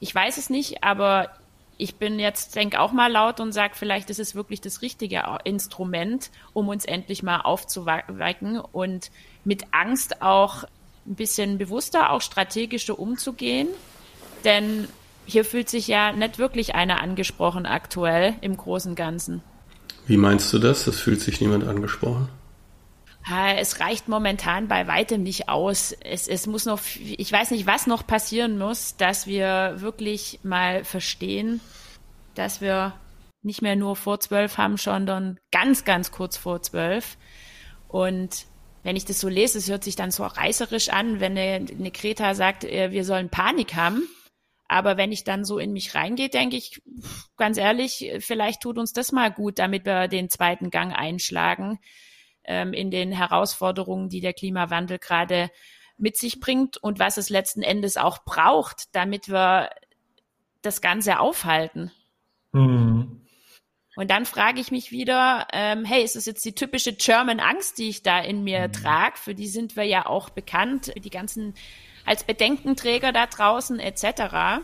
Ich 0.00 0.12
weiß 0.12 0.36
es 0.38 0.50
nicht, 0.50 0.82
aber 0.82 1.30
ich 1.78 1.96
bin 1.96 2.18
jetzt, 2.18 2.56
denke 2.56 2.80
auch 2.80 2.92
mal 2.92 3.10
laut 3.10 3.40
und 3.40 3.52
sage, 3.52 3.74
vielleicht 3.76 4.08
ist 4.10 4.18
es 4.18 4.34
wirklich 4.34 4.60
das 4.60 4.82
richtige 4.82 5.22
Instrument, 5.44 6.30
um 6.52 6.68
uns 6.68 6.84
endlich 6.84 7.22
mal 7.22 7.40
aufzuwecken 7.40 8.60
und 8.60 9.10
mit 9.44 9.64
Angst 9.72 10.22
auch 10.22 10.64
ein 11.06 11.14
bisschen 11.14 11.58
bewusster, 11.58 12.10
auch 12.10 12.22
strategischer 12.22 12.98
umzugehen. 12.98 13.68
Denn 14.44 14.88
hier 15.26 15.44
fühlt 15.44 15.68
sich 15.68 15.86
ja 15.86 16.12
nicht 16.12 16.38
wirklich 16.38 16.74
einer 16.74 17.02
angesprochen 17.02 17.66
aktuell 17.66 18.34
im 18.40 18.56
Großen 18.56 18.94
Ganzen. 18.94 19.42
Wie 20.06 20.16
meinst 20.16 20.52
du 20.52 20.58
das? 20.58 20.86
Es 20.86 21.00
fühlt 21.00 21.20
sich 21.20 21.40
niemand 21.40 21.66
angesprochen? 21.66 22.28
Es 23.28 23.80
reicht 23.80 24.06
momentan 24.06 24.68
bei 24.68 24.86
weitem 24.86 25.24
nicht 25.24 25.48
aus. 25.48 25.92
Es, 25.92 26.28
es 26.28 26.46
muss 26.46 26.64
noch, 26.64 26.80
ich 26.96 27.30
weiß 27.30 27.50
nicht, 27.50 27.66
was 27.66 27.88
noch 27.88 28.06
passieren 28.06 28.56
muss, 28.56 28.96
dass 28.96 29.26
wir 29.26 29.74
wirklich 29.78 30.38
mal 30.44 30.84
verstehen, 30.84 31.60
dass 32.36 32.60
wir 32.60 32.94
nicht 33.42 33.62
mehr 33.62 33.74
nur 33.74 33.96
vor 33.96 34.20
zwölf 34.20 34.58
haben, 34.58 34.76
sondern 34.76 35.40
ganz, 35.50 35.84
ganz 35.84 36.12
kurz 36.12 36.36
vor 36.36 36.62
zwölf. 36.62 37.16
Und 37.88 38.46
wenn 38.84 38.94
ich 38.94 39.04
das 39.04 39.18
so 39.18 39.28
lese, 39.28 39.58
es 39.58 39.68
hört 39.68 39.82
sich 39.82 39.96
dann 39.96 40.12
so 40.12 40.24
reißerisch 40.24 40.90
an, 40.90 41.18
wenn 41.18 41.36
eine, 41.36 41.66
eine 41.68 41.90
Greta 41.90 42.34
sagt, 42.34 42.62
äh, 42.62 42.92
wir 42.92 43.04
sollen 43.04 43.28
Panik 43.28 43.74
haben. 43.74 44.08
Aber 44.68 44.96
wenn 44.96 45.10
ich 45.10 45.24
dann 45.24 45.44
so 45.44 45.58
in 45.58 45.72
mich 45.72 45.96
reingehe, 45.96 46.28
denke 46.28 46.56
ich, 46.56 46.80
ganz 47.36 47.56
ehrlich, 47.56 48.12
vielleicht 48.20 48.62
tut 48.62 48.78
uns 48.78 48.92
das 48.92 49.10
mal 49.10 49.32
gut, 49.32 49.58
damit 49.58 49.84
wir 49.84 50.06
den 50.06 50.28
zweiten 50.28 50.70
Gang 50.70 50.96
einschlagen 50.96 51.80
ähm, 52.46 52.72
in 52.72 52.90
den 52.90 53.12
Herausforderungen, 53.12 54.08
die 54.08 54.20
der 54.20 54.32
Klimawandel 54.32 54.98
gerade 54.98 55.50
mit 55.98 56.16
sich 56.16 56.40
bringt 56.40 56.76
und 56.76 56.98
was 56.98 57.16
es 57.16 57.30
letzten 57.30 57.62
Endes 57.62 57.96
auch 57.96 58.24
braucht, 58.24 58.94
damit 58.94 59.28
wir 59.28 59.70
das 60.62 60.80
Ganze 60.80 61.20
aufhalten. 61.20 61.90
Mhm. 62.52 63.22
Und 63.96 64.10
dann 64.10 64.26
frage 64.26 64.60
ich 64.60 64.70
mich 64.70 64.90
wieder, 64.90 65.48
ähm, 65.52 65.86
hey, 65.86 66.04
ist 66.04 66.16
das 66.16 66.26
jetzt 66.26 66.44
die 66.44 66.54
typische 66.54 66.92
German 66.92 67.40
Angst, 67.40 67.78
die 67.78 67.88
ich 67.88 68.02
da 68.02 68.20
in 68.20 68.44
mir 68.44 68.68
mhm. 68.68 68.72
trage? 68.72 69.16
Für 69.16 69.34
die 69.34 69.48
sind 69.48 69.74
wir 69.74 69.84
ja 69.84 70.04
auch 70.04 70.28
bekannt, 70.28 70.92
die 71.02 71.10
ganzen 71.10 71.54
als 72.04 72.24
Bedenkenträger 72.24 73.12
da 73.12 73.26
draußen 73.26 73.80
etc. 73.80 74.62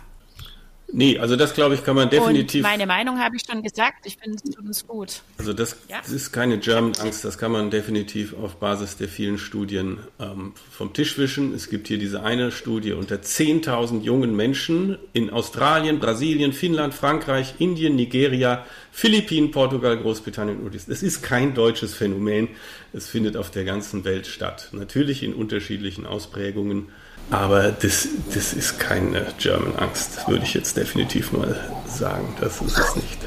Nee, 0.95 1.19
also 1.19 1.37
das 1.37 1.55
glaube 1.55 1.75
ich 1.75 1.85
kann 1.85 1.97
man 1.97 2.11
definitiv. 2.11 2.63
Und 2.63 2.71
meine 2.71 2.87
Meinung 2.87 3.19
habe 3.19 3.37
ich 3.37 3.43
schon 3.51 3.63
gesagt. 3.63 4.05
Ich 4.05 4.19
finde 4.19 4.39
es 4.71 4.87
gut. 4.87 5.23
Also 5.39 5.55
das, 5.55 5.77
ja? 5.89 5.99
das, 6.03 6.13
ist 6.13 6.33
keine 6.33 6.59
German 6.59 6.93
Angst. 7.01 7.25
Das 7.25 7.39
kann 7.39 7.51
man 7.51 7.71
definitiv 7.71 8.35
auf 8.35 8.57
Basis 8.57 8.99
der 8.99 9.09
vielen 9.09 9.39
Studien 9.39 10.01
ähm, 10.21 10.53
vom 10.71 10.93
Tisch 10.93 11.17
wischen. 11.17 11.55
Es 11.55 11.71
gibt 11.71 11.89
hier 11.89 11.99
diese 11.99 12.23
eine 12.23 12.53
Studie 12.53 12.93
unter 12.93 13.17
10.000 13.17 14.03
jungen 14.03 14.37
Menschen 14.37 14.99
in 15.15 15.31
Australien, 15.31 15.99
Brasilien, 15.99 16.53
Finnland, 16.53 16.93
Frankreich, 16.93 17.55
Indien, 17.59 17.97
Nigeria, 17.97 18.67
Philippinen, 18.91 19.51
Portugal, 19.51 19.97
Großbritannien 19.97 20.61
und 20.61 20.75
Es 20.75 21.03
ist 21.03 21.23
kein 21.23 21.55
deutsches 21.55 21.95
Phänomen. 21.95 22.49
Es 22.93 23.09
findet 23.09 23.39
auf 23.39 23.51
der 23.51 23.65
ganzen 23.65 24.05
Welt 24.05 24.27
statt. 24.27 24.69
Natürlich 24.73 25.23
in 25.23 25.33
unterschiedlichen 25.33 26.05
Ausprägungen. 26.05 26.89
Aber 27.31 27.73
das, 27.73 28.09
das 28.35 28.53
ist 28.53 28.79
keine 28.79 29.27
German 29.39 29.75
Angst, 29.77 30.29
würde 30.29 30.45
ich 30.45 30.55
jetzt 30.55 30.77
definitiv 30.77 31.33
mal 31.33 31.59
sagen. 31.87 32.35
Das 32.41 32.61
ist 32.61 32.79
es 32.79 32.97
nicht. 32.97 33.19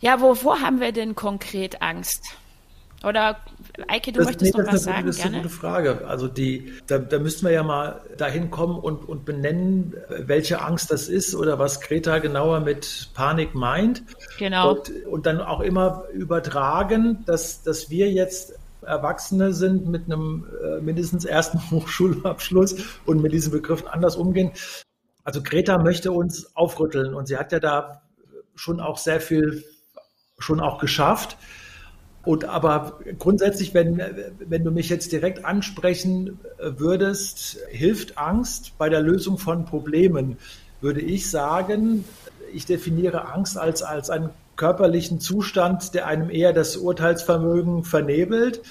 Ja, 0.00 0.20
wovor 0.20 0.60
haben 0.60 0.80
wir 0.80 0.92
denn 0.92 1.14
konkret 1.14 1.80
Angst? 1.80 2.24
Oder 3.04 3.36
Eike, 3.88 4.12
du 4.12 4.18
das, 4.18 4.28
möchtest 4.28 4.54
nee, 4.54 4.62
noch 4.62 4.72
was 4.72 4.82
sagen? 4.84 5.06
Das 5.06 5.16
ist 5.16 5.24
eine 5.24 5.36
gute 5.38 5.50
Frage. 5.50 6.06
Also 6.06 6.26
die, 6.26 6.72
da, 6.86 6.98
da 6.98 7.18
müssten 7.18 7.44
wir 7.44 7.52
ja 7.52 7.62
mal 7.62 8.00
dahin 8.16 8.50
kommen 8.50 8.78
und, 8.78 9.06
und 9.08 9.24
benennen, 9.24 9.94
welche 10.08 10.62
Angst 10.62 10.90
das 10.90 11.08
ist 11.08 11.34
oder 11.34 11.58
was 11.58 11.80
Greta 11.80 12.18
genauer 12.18 12.60
mit 12.60 13.10
Panik 13.14 13.54
meint. 13.54 14.02
Genau. 14.38 14.72
Und, 14.72 14.90
und 15.06 15.26
dann 15.26 15.40
auch 15.40 15.60
immer 15.60 16.04
übertragen, 16.12 17.24
dass, 17.26 17.62
dass 17.62 17.90
wir 17.90 18.10
jetzt 18.10 18.54
Erwachsene 18.84 19.52
sind 19.52 19.86
mit 19.88 20.04
einem 20.04 20.46
äh, 20.62 20.80
mindestens 20.80 21.24
ersten 21.24 21.58
Hochschulabschluss 21.70 22.76
und 23.06 23.22
mit 23.22 23.32
diesen 23.32 23.52
Begriffen 23.52 23.88
anders 23.88 24.16
umgehen. 24.16 24.52
Also 25.24 25.42
Greta 25.42 25.78
möchte 25.78 26.12
uns 26.12 26.54
aufrütteln 26.54 27.14
und 27.14 27.26
sie 27.26 27.36
hat 27.36 27.52
ja 27.52 27.60
da 27.60 28.02
schon 28.54 28.80
auch 28.80 28.98
sehr 28.98 29.20
viel 29.20 29.64
schon 30.38 30.60
auch 30.60 30.78
geschafft. 30.78 31.36
Und 32.24 32.46
aber 32.46 33.00
grundsätzlich, 33.18 33.74
wenn, 33.74 34.00
wenn 34.38 34.64
du 34.64 34.70
mich 34.70 34.88
jetzt 34.88 35.12
direkt 35.12 35.44
ansprechen 35.44 36.40
würdest, 36.58 37.58
hilft 37.68 38.16
Angst 38.16 38.78
bei 38.78 38.88
der 38.88 39.02
Lösung 39.02 39.36
von 39.38 39.66
Problemen, 39.66 40.38
würde 40.80 41.00
ich 41.00 41.30
sagen, 41.30 42.04
ich 42.52 42.64
definiere 42.66 43.32
Angst 43.32 43.58
als, 43.58 43.82
als 43.82 44.10
ein 44.10 44.30
körperlichen 44.56 45.20
Zustand, 45.20 45.94
der 45.94 46.06
einem 46.06 46.30
eher 46.30 46.52
das 46.52 46.76
Urteilsvermögen 46.76 47.84
vernebelt 47.84 48.62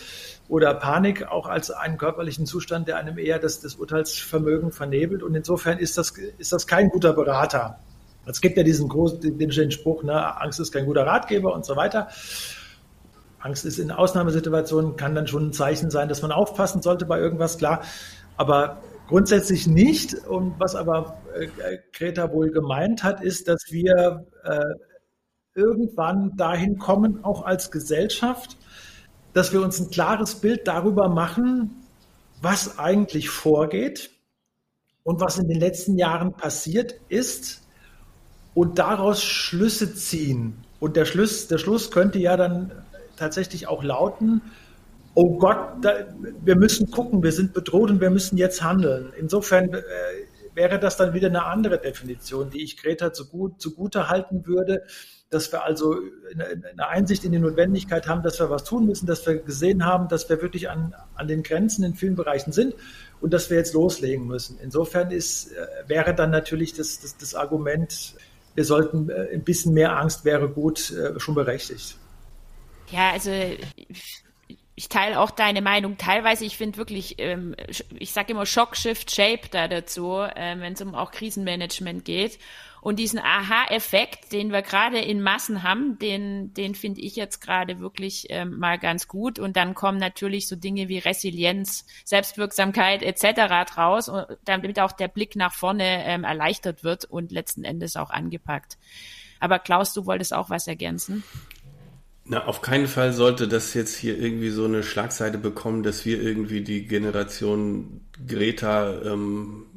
oder 0.48 0.74
Panik 0.74 1.28
auch 1.28 1.48
als 1.48 1.72
einen 1.72 1.98
körperlichen 1.98 2.46
Zustand, 2.46 2.88
der 2.88 2.98
einem 2.98 3.18
eher 3.18 3.40
das, 3.40 3.60
das 3.62 3.76
Urteilsvermögen 3.76 4.72
vernebelt. 4.72 5.24
Und 5.24 5.36
insofern 5.36 5.80
ist 5.80 5.98
das, 5.98 6.14
ist 6.38 6.54
das 6.54 6.68
kein 6.68 6.90
guter 6.90 7.14
Berater. 7.14 7.80
Es 8.26 8.40
gibt 8.40 8.58
ja 8.58 8.64
diesen 8.64 8.88
großen 8.88 9.38
den 9.38 9.72
Spruch, 9.72 10.04
ne, 10.04 10.40
Angst 10.42 10.60
ist 10.60 10.72
kein 10.72 10.86
guter 10.86 11.06
Ratgeber 11.06 11.54
und 11.54 11.66
so 11.66 11.76
weiter. 11.76 12.08
Angst 13.40 13.66
ist 13.66 13.80
in 13.80 13.92
Ausnahmesituationen, 13.92 14.96
kann 14.96 15.16
dann 15.16 15.28
schon 15.28 15.48
ein 15.48 15.54
Zeichen 15.54 15.90
sein, 15.92 16.08
dass 16.08 16.22
man 16.22 16.32
aufpassen 16.32 16.82
sollte 16.82 17.06
bei 17.06 17.20
irgendwas, 17.20 17.58
klar. 17.58 17.82
Aber 18.38 18.82
grundsätzlich 19.08 19.68
nicht. 19.68 20.16
Und 20.28 20.56
was 20.60 20.76
aber 20.76 21.22
äh, 21.36 21.78
Greta 21.92 22.32
wohl 22.32 22.52
gemeint 22.52 23.04
hat, 23.04 23.22
ist, 23.22 23.50
dass 23.50 23.66
wir 23.70 24.26
äh, 24.46 24.60
irgendwann 25.56 26.36
dahin 26.36 26.78
kommen, 26.78 27.24
auch 27.24 27.46
als 27.46 27.72
Gesellschaft, 27.72 28.58
dass 29.34 29.54
wir 29.54 29.62
uns 29.62 29.80
ein 29.80 29.90
klares 29.90 30.36
Bild 30.36 30.68
darüber 30.68 31.10
machen, 31.10 31.84
was 32.42 32.80
eigentlich 32.80 33.30
vorgeht 33.30 34.12
und 35.04 35.22
was 35.22 35.38
in 35.38 35.48
den 35.48 35.60
letzten 35.60 35.98
Jahren 35.98 36.34
passiert 36.34 36.96
ist 37.10 37.62
und 38.54 38.80
daraus 38.80 39.24
Schlüsse 39.24 39.96
ziehen. 39.96 40.64
Und 40.80 40.96
der 40.96 41.06
Schluss, 41.06 41.48
der 41.48 41.58
Schluss 41.58 41.92
könnte 41.92 42.20
ja 42.20 42.38
dann 42.38 42.72
tatsächlich 43.16 43.68
auch 43.68 43.84
lauten, 43.84 44.42
oh 45.16 45.38
Gott, 45.38 45.58
da, 45.82 45.94
wir 46.44 46.56
müssen 46.56 46.90
gucken, 46.92 47.24
wir 47.24 47.32
sind 47.32 47.54
bedroht 47.54 47.92
und 47.92 48.02
wir 48.02 48.10
müssen 48.10 48.38
jetzt 48.38 48.64
handeln. 48.64 49.14
Insofern 49.18 49.74
äh, 49.74 49.82
wäre 50.54 50.80
das 50.80 50.98
dann 50.98 51.14
wieder 51.14 51.28
eine 51.28 51.46
andere 51.46 51.80
Definition, 51.80 52.50
die 52.50 52.64
ich 52.64 52.78
Greta 52.78 53.14
zugut, 53.14 53.62
zugute 53.62 54.10
halten 54.10 54.46
würde, 54.46 54.84
dass 55.34 55.52
wir 55.52 55.64
also 55.64 55.98
eine 56.36 56.88
Einsicht 56.88 57.24
in 57.24 57.32
die 57.32 57.40
Notwendigkeit 57.40 58.08
haben, 58.08 58.24
dass 58.24 58.40
wir 58.40 58.50
was 58.50 58.64
tun 58.64 58.86
müssen, 58.86 59.08
dass 59.08 59.26
wir 59.26 59.38
gesehen 59.38 59.86
haben, 59.86 60.08
dass 60.08 60.30
wir 60.30 60.42
wirklich 60.42 60.70
an, 60.70 60.94
an 61.16 61.28
den 61.28 61.44
Grenzen 61.44 61.84
in 61.84 61.96
vielen 61.96 62.16
Bereichen 62.16 62.52
sind 62.52 62.76
und 63.22 63.34
dass 63.34 63.50
wir 63.50 63.58
jetzt 63.58 63.74
loslegen 63.74 64.28
müssen. 64.28 64.60
Insofern 64.62 65.12
ist, 65.12 65.52
äh, 65.52 65.68
wäre 65.88 66.14
dann 66.14 66.30
natürlich 66.30 66.74
das, 66.74 67.00
das, 67.00 67.18
das 67.18 67.36
Argument, 67.36 68.16
wir 68.56 68.66
sollten 68.66 69.10
äh, 69.10 69.30
ein 69.34 69.44
bisschen 69.44 69.74
mehr 69.74 69.98
Angst 69.98 70.26
wäre 70.26 70.50
gut, 70.50 70.92
äh, 70.92 71.20
schon 71.20 71.36
berechtigt. 71.36 71.98
Ja, 72.92 73.12
also 73.12 73.32
ich 74.76 74.90
teile 74.90 75.20
auch 75.20 75.32
deine 75.32 75.62
Meinung. 75.62 75.98
Teilweise, 75.98 76.46
ich 76.46 76.58
finde 76.58 76.78
wirklich, 76.78 77.16
ähm, 77.20 77.56
ich 77.98 78.12
sage 78.12 78.32
immer 78.34 78.46
Shock, 78.46 78.76
Shift, 78.76 79.12
Shape 79.12 79.50
da 79.52 79.68
dazu, 79.68 80.18
äh, 80.18 80.60
wenn 80.60 80.74
es 80.74 80.82
um 80.82 80.96
auch 80.96 81.12
Krisenmanagement 81.12 82.06
geht. 82.06 82.40
Und 82.84 83.00
diesen 83.00 83.20
Aha-Effekt, 83.20 84.34
den 84.34 84.52
wir 84.52 84.62
gerade 84.62 85.00
in 85.00 85.22
Massen 85.22 85.64
haben, 85.64 85.98
den, 86.00 86.54
den 86.54 86.76
finde 86.76 87.00
ich 87.00 87.16
jetzt 87.16 87.40
gerade 87.40 87.80
wirklich 87.80 88.26
ähm, 88.28 88.60
mal 88.60 88.78
ganz 88.78 89.08
gut. 89.08 89.40
Und 89.40 89.56
dann 89.56 89.74
kommen 89.74 89.98
natürlich 89.98 90.50
so 90.50 90.58
Dinge 90.58 90.90
wie 90.90 90.98
Resilienz, 90.98 91.86
Selbstwirksamkeit 92.04 93.02
etc. 93.02 93.72
draus, 93.74 94.12
damit 94.44 94.82
auch 94.82 94.92
der 94.92 95.08
Blick 95.08 95.38
nach 95.38 95.54
vorne 95.54 96.04
ähm, 96.04 96.26
erleichtert 96.26 96.84
wird 96.84 97.06
und 97.06 97.32
letzten 97.32 97.64
Endes 97.64 97.96
auch 97.96 98.10
angepackt. 98.10 98.78
Aber 99.40 99.60
Klaus, 99.60 99.94
du 99.94 100.06
wolltest 100.06 100.34
auch 100.34 100.50
was 100.50 100.68
ergänzen? 100.68 101.24
Na, 102.26 102.48
auf 102.48 102.62
keinen 102.62 102.88
Fall 102.88 103.14
sollte 103.14 103.48
das 103.48 103.74
jetzt 103.74 103.96
hier 103.96 104.20
irgendwie 104.20 104.50
so 104.50 104.66
eine 104.66 104.84
Schlagseite 104.84 105.38
bekommen, 105.38 105.84
dass 105.84 106.04
wir 106.06 106.22
irgendwie 106.22 106.60
die 106.60 106.86
Generation 106.86 108.02
Greta 108.28 109.02
ähm, 109.04 109.68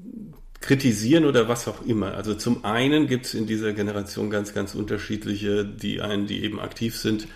kritisieren 0.67 1.25
oder 1.25 1.49
was 1.49 1.69
auch 1.69 1.85
immer. 1.87 2.15
Also 2.15 2.35
zum 2.35 2.65
einen 2.65 3.07
gibt 3.07 3.27
es 3.27 3.35
in 3.35 3.47
dieser 3.47 3.73
Generation 3.73 4.31
ganz, 4.31 4.53
ganz 4.53 4.75
unterschiedliche, 4.75 5.65
die 5.65 6.01
einen, 6.01 6.27
die 6.27 6.43
eben 6.43 6.61
aktiv 6.61 6.97
sind, 6.97 7.29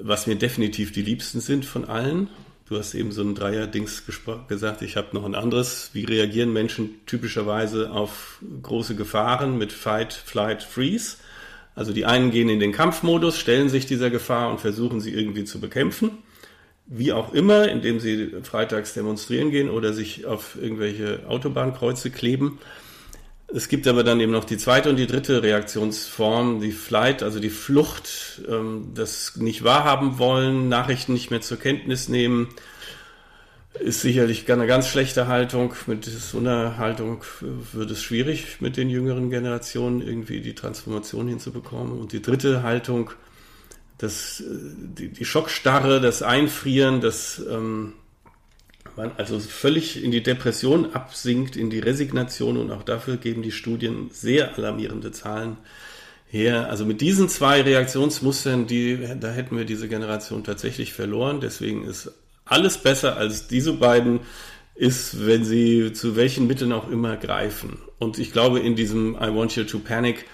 was 0.00 0.26
mir 0.26 0.36
definitiv 0.36 0.92
die 0.92 1.02
liebsten 1.02 1.40
sind 1.40 1.64
von 1.64 1.84
allen. 1.84 2.28
Du 2.68 2.76
hast 2.76 2.94
eben 2.94 3.12
so 3.12 3.22
ein 3.22 3.34
Dreier-Dings 3.34 4.02
gesagt, 4.48 4.82
ich 4.82 4.96
habe 4.96 5.08
noch 5.12 5.24
ein 5.24 5.34
anderes. 5.34 5.90
Wie 5.94 6.04
reagieren 6.04 6.52
Menschen 6.52 6.96
typischerweise 7.06 7.90
auf 7.92 8.42
große 8.62 8.94
Gefahren 8.94 9.56
mit 9.56 9.72
Fight, 9.72 10.12
Flight, 10.12 10.62
Freeze? 10.62 11.16
Also 11.74 11.92
die 11.92 12.04
einen 12.04 12.30
gehen 12.30 12.48
in 12.48 12.60
den 12.60 12.72
Kampfmodus, 12.72 13.38
stellen 13.38 13.68
sich 13.68 13.86
dieser 13.86 14.10
Gefahr 14.10 14.50
und 14.50 14.60
versuchen 14.60 15.00
sie 15.00 15.14
irgendwie 15.14 15.44
zu 15.44 15.60
bekämpfen 15.60 16.18
wie 16.88 17.12
auch 17.12 17.34
immer, 17.34 17.68
indem 17.68 18.00
sie 18.00 18.32
freitags 18.42 18.94
demonstrieren 18.94 19.50
gehen 19.50 19.68
oder 19.68 19.92
sich 19.92 20.26
auf 20.26 20.56
irgendwelche 20.60 21.20
Autobahnkreuze 21.28 22.10
kleben. 22.10 22.58
Es 23.54 23.68
gibt 23.68 23.86
aber 23.86 24.04
dann 24.04 24.20
eben 24.20 24.32
noch 24.32 24.44
die 24.44 24.58
zweite 24.58 24.90
und 24.90 24.96
die 24.96 25.06
dritte 25.06 25.42
Reaktionsform, 25.42 26.60
die 26.60 26.72
Flight, 26.72 27.22
also 27.22 27.40
die 27.40 27.50
Flucht, 27.50 28.42
ähm, 28.48 28.90
das 28.94 29.36
nicht 29.36 29.64
wahrhaben 29.64 30.18
wollen, 30.18 30.68
Nachrichten 30.68 31.14
nicht 31.14 31.30
mehr 31.30 31.40
zur 31.40 31.58
Kenntnis 31.58 32.08
nehmen, 32.08 32.48
ist 33.80 34.00
sicherlich 34.00 34.50
eine 34.50 34.66
ganz 34.66 34.88
schlechte 34.88 35.28
Haltung. 35.28 35.74
Mit 35.86 36.04
so 36.04 36.38
einer 36.38 36.78
Haltung 36.78 37.22
wird 37.40 37.90
es 37.90 38.02
schwierig, 38.02 38.60
mit 38.60 38.76
den 38.76 38.90
jüngeren 38.90 39.30
Generationen 39.30 40.02
irgendwie 40.02 40.40
die 40.40 40.54
Transformation 40.54 41.28
hinzubekommen. 41.28 41.98
Und 41.98 42.12
die 42.12 42.22
dritte 42.22 42.62
Haltung, 42.62 43.12
das, 43.98 44.42
die, 44.46 45.08
die 45.08 45.24
Schockstarre, 45.24 46.00
das 46.00 46.22
Einfrieren, 46.22 47.00
das 47.00 47.42
ähm, 47.50 47.94
man 48.98 49.12
also 49.16 49.38
völlig 49.38 50.02
in 50.02 50.10
die 50.10 50.22
Depression 50.22 50.92
absinkt, 50.92 51.56
in 51.56 51.70
die 51.70 51.78
Resignation 51.78 52.58
und 52.58 52.70
auch 52.70 52.82
dafür 52.82 53.16
geben 53.16 53.42
die 53.42 53.52
Studien 53.52 54.10
sehr 54.12 54.58
alarmierende 54.58 55.12
Zahlen 55.12 55.56
her. 56.28 56.68
Also 56.68 56.84
mit 56.84 57.00
diesen 57.00 57.28
zwei 57.28 57.62
Reaktionsmustern, 57.62 58.66
die, 58.66 58.98
da 59.18 59.30
hätten 59.30 59.56
wir 59.56 59.64
diese 59.64 59.88
Generation 59.88 60.44
tatsächlich 60.44 60.92
verloren. 60.92 61.40
Deswegen 61.40 61.84
ist 61.84 62.12
alles 62.44 62.78
besser 62.78 63.16
als 63.16 63.46
diese 63.46 63.74
beiden 63.74 64.20
ist, 64.74 65.26
wenn 65.26 65.44
sie 65.44 65.92
zu 65.92 66.14
welchen 66.16 66.46
Mitteln 66.46 66.72
auch 66.72 66.90
immer 66.90 67.16
greifen. 67.16 67.78
Und 67.98 68.18
ich 68.18 68.32
glaube, 68.32 68.60
in 68.60 68.76
diesem 68.76 69.14
I 69.14 69.34
want 69.34 69.56
you 69.56 69.64
to 69.64 69.78
panic 69.78 70.26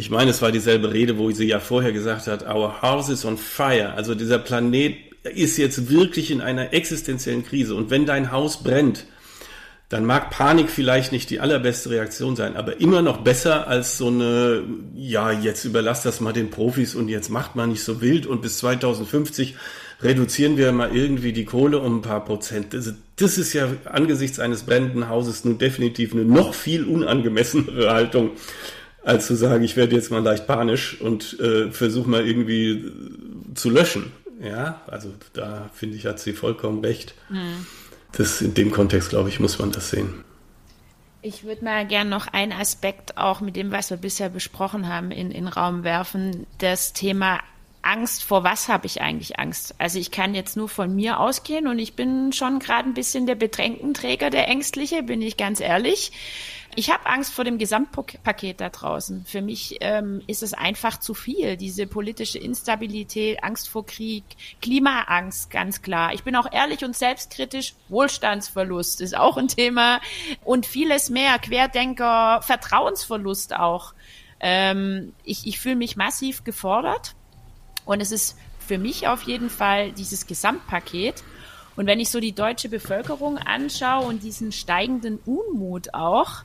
ich 0.00 0.08
meine, 0.08 0.30
es 0.30 0.40
war 0.40 0.50
dieselbe 0.50 0.94
Rede, 0.94 1.18
wo 1.18 1.30
sie 1.30 1.44
ja 1.44 1.60
vorher 1.60 1.92
gesagt 1.92 2.26
hat, 2.26 2.48
our 2.48 2.80
house 2.80 3.10
is 3.10 3.26
on 3.26 3.36
fire. 3.36 3.92
Also 3.92 4.14
dieser 4.14 4.38
Planet 4.38 4.96
ist 5.34 5.58
jetzt 5.58 5.90
wirklich 5.90 6.30
in 6.30 6.40
einer 6.40 6.72
existenziellen 6.72 7.44
Krise. 7.44 7.74
Und 7.74 7.90
wenn 7.90 8.06
dein 8.06 8.32
Haus 8.32 8.62
brennt, 8.62 9.04
dann 9.90 10.06
mag 10.06 10.30
Panik 10.30 10.70
vielleicht 10.70 11.12
nicht 11.12 11.28
die 11.28 11.40
allerbeste 11.40 11.90
Reaktion 11.90 12.34
sein, 12.34 12.56
aber 12.56 12.80
immer 12.80 13.02
noch 13.02 13.18
besser 13.18 13.68
als 13.68 13.98
so 13.98 14.06
eine, 14.06 14.62
ja, 14.94 15.32
jetzt 15.32 15.66
überlasst 15.66 16.06
das 16.06 16.20
mal 16.20 16.32
den 16.32 16.48
Profis 16.48 16.94
und 16.94 17.08
jetzt 17.08 17.28
macht 17.28 17.54
man 17.54 17.68
nicht 17.68 17.82
so 17.84 18.00
wild 18.00 18.24
und 18.24 18.40
bis 18.40 18.56
2050 18.58 19.56
reduzieren 20.00 20.56
wir 20.56 20.72
mal 20.72 20.96
irgendwie 20.96 21.34
die 21.34 21.44
Kohle 21.44 21.78
um 21.78 21.98
ein 21.98 22.02
paar 22.02 22.24
Prozent. 22.24 22.72
Das, 22.72 22.94
das 23.16 23.36
ist 23.36 23.52
ja 23.52 23.68
angesichts 23.84 24.38
eines 24.38 24.62
brennenden 24.62 25.10
Hauses 25.10 25.44
nun 25.44 25.58
definitiv 25.58 26.14
eine 26.14 26.24
noch 26.24 26.54
viel 26.54 26.84
unangemessenere 26.84 27.92
Haltung 27.92 28.30
als 29.02 29.26
zu 29.26 29.34
sagen, 29.34 29.64
ich 29.64 29.76
werde 29.76 29.94
jetzt 29.94 30.10
mal 30.10 30.22
leicht 30.22 30.46
panisch 30.46 31.00
und 31.00 31.38
äh, 31.40 31.70
versuche 31.70 32.08
mal 32.08 32.26
irgendwie 32.26 32.92
zu 33.54 33.70
löschen. 33.70 34.12
Ja, 34.42 34.80
also 34.86 35.12
da 35.32 35.70
finde 35.74 35.96
ich, 35.96 36.06
hat 36.06 36.18
sie 36.18 36.32
vollkommen 36.32 36.82
recht. 36.84 37.14
Mhm. 37.28 37.66
Das 38.12 38.40
in 38.40 38.54
dem 38.54 38.70
Kontext, 38.70 39.10
glaube 39.10 39.28
ich, 39.28 39.38
muss 39.38 39.58
man 39.58 39.70
das 39.70 39.90
sehen. 39.90 40.24
Ich 41.22 41.44
würde 41.44 41.64
mal 41.64 41.86
gern 41.86 42.08
noch 42.08 42.28
einen 42.28 42.52
Aspekt 42.52 43.18
auch 43.18 43.42
mit 43.42 43.54
dem, 43.54 43.70
was 43.70 43.90
wir 43.90 43.98
bisher 43.98 44.30
besprochen 44.30 44.88
haben, 44.88 45.10
in 45.10 45.30
den 45.30 45.48
Raum 45.48 45.84
werfen. 45.84 46.46
Das 46.58 46.94
Thema 46.94 47.40
Angst, 47.82 48.24
vor 48.24 48.44
was 48.44 48.68
habe 48.68 48.86
ich 48.86 49.00
eigentlich 49.00 49.38
Angst? 49.38 49.74
Also 49.78 49.98
ich 49.98 50.10
kann 50.10 50.34
jetzt 50.34 50.56
nur 50.56 50.68
von 50.68 50.94
mir 50.94 51.18
ausgehen 51.18 51.66
und 51.66 51.78
ich 51.78 51.94
bin 51.94 52.32
schon 52.32 52.58
gerade 52.58 52.88
ein 52.88 52.94
bisschen 52.94 53.26
der 53.26 53.34
Bedrängtenträger, 53.34 54.30
der 54.30 54.48
Ängstliche, 54.48 55.02
bin 55.02 55.22
ich 55.22 55.36
ganz 55.36 55.60
ehrlich. 55.60 56.12
Ich 56.76 56.90
habe 56.90 57.06
Angst 57.06 57.32
vor 57.32 57.44
dem 57.44 57.58
Gesamtpaket 57.58 58.60
da 58.60 58.68
draußen. 58.68 59.24
Für 59.24 59.42
mich 59.42 59.78
ähm, 59.80 60.22
ist 60.28 60.44
es 60.44 60.54
einfach 60.54 61.00
zu 61.00 61.14
viel. 61.14 61.56
Diese 61.56 61.86
politische 61.86 62.38
Instabilität, 62.38 63.42
Angst 63.42 63.68
vor 63.68 63.84
Krieg, 63.84 64.22
Klimaangst, 64.62 65.50
ganz 65.50 65.82
klar. 65.82 66.14
Ich 66.14 66.22
bin 66.22 66.36
auch 66.36 66.52
ehrlich 66.52 66.84
und 66.84 66.94
selbstkritisch. 66.94 67.74
Wohlstandsverlust 67.88 69.00
ist 69.00 69.16
auch 69.16 69.36
ein 69.36 69.48
Thema 69.48 70.00
und 70.44 70.64
vieles 70.64 71.10
mehr. 71.10 71.40
Querdenker, 71.40 72.40
Vertrauensverlust 72.42 73.56
auch. 73.56 73.94
Ähm, 74.38 75.12
ich 75.24 75.46
ich 75.48 75.58
fühle 75.58 75.76
mich 75.76 75.96
massiv 75.96 76.44
gefordert 76.44 77.16
und 77.90 78.00
es 78.00 78.12
ist 78.12 78.38
für 78.60 78.78
mich 78.78 79.08
auf 79.08 79.22
jeden 79.22 79.50
Fall 79.50 79.90
dieses 79.90 80.28
Gesamtpaket. 80.28 81.24
Und 81.74 81.86
wenn 81.86 81.98
ich 81.98 82.08
so 82.08 82.20
die 82.20 82.36
deutsche 82.36 82.68
Bevölkerung 82.68 83.36
anschaue 83.36 84.06
und 84.06 84.22
diesen 84.22 84.52
steigenden 84.52 85.18
Unmut 85.26 85.92
auch, 85.92 86.44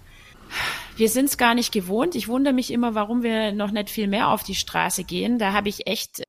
wir 0.95 1.07
sind 1.07 1.25
es 1.25 1.37
gar 1.37 1.53
nicht 1.53 1.71
gewohnt. 1.71 2.15
Ich 2.15 2.27
wundere 2.27 2.55
mich 2.55 2.71
immer, 2.71 2.95
warum 2.95 3.21
wir 3.21 3.51
noch 3.51 3.69
nicht 3.69 3.91
viel 3.91 4.07
mehr 4.07 4.29
auf 4.29 4.41
die 4.41 4.55
Straße 4.55 5.03
gehen. 5.03 5.37
Da 5.37 5.53
habe 5.53 5.69
ich 5.69 5.85
echt 5.85 6.23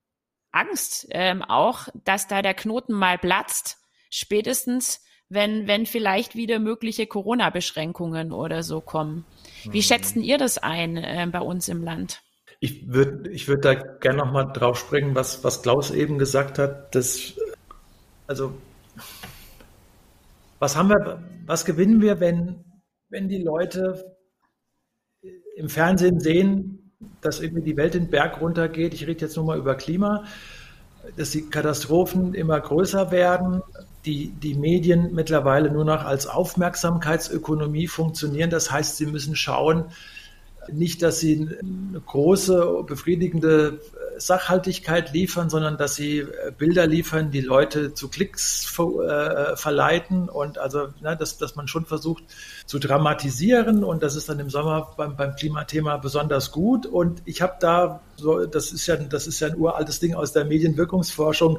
Angst 0.53 1.07
ähm, 1.13 1.43
auch, 1.43 1.89
dass 2.05 2.29
da 2.29 2.43
der 2.43 2.53
Knoten 2.53 2.93
mal 2.93 3.17
platzt. 3.17 3.79
Spätestens, 4.11 5.03
wenn, 5.31 5.67
wenn 5.67 5.87
vielleicht 5.87 6.35
wieder 6.35 6.59
mögliche 6.59 7.07
Corona-Beschränkungen 7.07 8.33
oder 8.33 8.63
so 8.63 8.83
kommen. 8.83 9.25
Wie 9.65 9.79
mhm. 9.79 9.83
schätzen 9.83 10.23
ihr 10.23 10.37
das 10.37 10.59
ein 10.59 10.99
äh, 10.99 11.27
bei 11.33 11.41
uns 11.41 11.69
im 11.69 11.83
Land? 11.83 12.21
Ich 12.61 12.89
würde 12.93 13.31
ich 13.31 13.49
würd 13.49 13.65
da 13.65 13.75
gerne 13.75 14.19
nochmal 14.19 14.51
drauf 14.53 14.79
springen, 14.79 15.15
was, 15.15 15.45
was 15.45 15.63
Klaus 15.63 15.91
eben 15.91 16.19
gesagt 16.19 16.59
hat. 16.59 16.95
Dass, 16.95 17.35
also, 18.27 18.55
was 20.59 20.77
haben 20.77 20.89
wir, 20.89 21.23
was 21.45 21.65
gewinnen 21.65 22.01
wir, 22.01 22.21
wenn 22.21 22.65
wenn 23.09 23.29
die 23.29 23.43
Leute 23.43 24.17
im 25.57 25.69
Fernsehen 25.69 26.21
sehen, 26.21 26.93
dass 27.21 27.41
irgendwie 27.41 27.63
die 27.63 27.77
Welt 27.77 27.95
den 27.95 28.11
Berg 28.11 28.41
runtergeht, 28.41 28.95
ich 28.95 29.07
rede 29.07 29.25
jetzt 29.25 29.37
nur 29.37 29.47
mal 29.47 29.59
über 29.59 29.75
Klima, 29.75 30.25
dass 31.17 31.31
die 31.31 31.49
Katastrophen 31.49 32.35
immer 32.35 32.61
größer 32.61 33.11
werden, 33.11 33.63
die, 34.05 34.29
die 34.29 34.55
Medien 34.55 35.15
mittlerweile 35.15 35.71
nur 35.71 35.85
noch 35.85 36.05
als 36.05 36.27
Aufmerksamkeitsökonomie 36.27 37.87
funktionieren. 37.87 38.51
Das 38.51 38.71
heißt, 38.71 38.97
sie 38.97 39.07
müssen 39.07 39.37
schauen, 39.37 39.87
nicht, 40.73 41.03
dass 41.03 41.21
sie 41.21 41.49
eine 41.61 42.01
große, 42.01 42.85
befriedigende 42.87 43.81
Sachhaltigkeit 44.19 45.13
liefern, 45.13 45.51
sondern 45.51 45.77
dass 45.77 45.95
sie 45.95 46.21
äh, 46.21 46.53
Bilder 46.57 46.87
liefern, 46.87 47.31
die 47.31 47.41
Leute 47.41 47.95
zu 47.95 48.09
Klicks 48.09 48.67
äh, 48.79 49.57
verleiten 49.57 50.29
und 50.29 50.59
also, 50.59 50.89
ne, 51.01 51.17
dass, 51.17 51.39
dass 51.39 51.57
man 51.57 51.69
schon 51.69 51.87
versucht 51.87 52.25
zu 52.67 52.79
dramatisieren 52.79 53.85
und 53.85 54.03
das 54.03 54.17
ist 54.17 54.29
dann 54.29 54.39
im 54.41 54.51
Sommer 54.51 54.93
beim, 54.97 55.17
beim 55.17 55.37
Klimathema 55.37 55.97
besonders 55.99 56.53
gut 56.53 56.87
und 56.87 57.23
ich 57.25 57.43
habe 57.43 57.55
da 57.61 58.01
so, 58.17 58.47
das 58.47 58.73
ist 58.73 58.87
ja, 58.87 58.97
das 58.97 59.27
ist 59.27 59.41
ja 59.41 59.49
ein 59.49 59.57
uraltes 59.57 60.01
Ding 60.01 60.15
aus 60.15 60.33
der 60.33 60.45
Medienwirkungsforschung, 60.45 61.59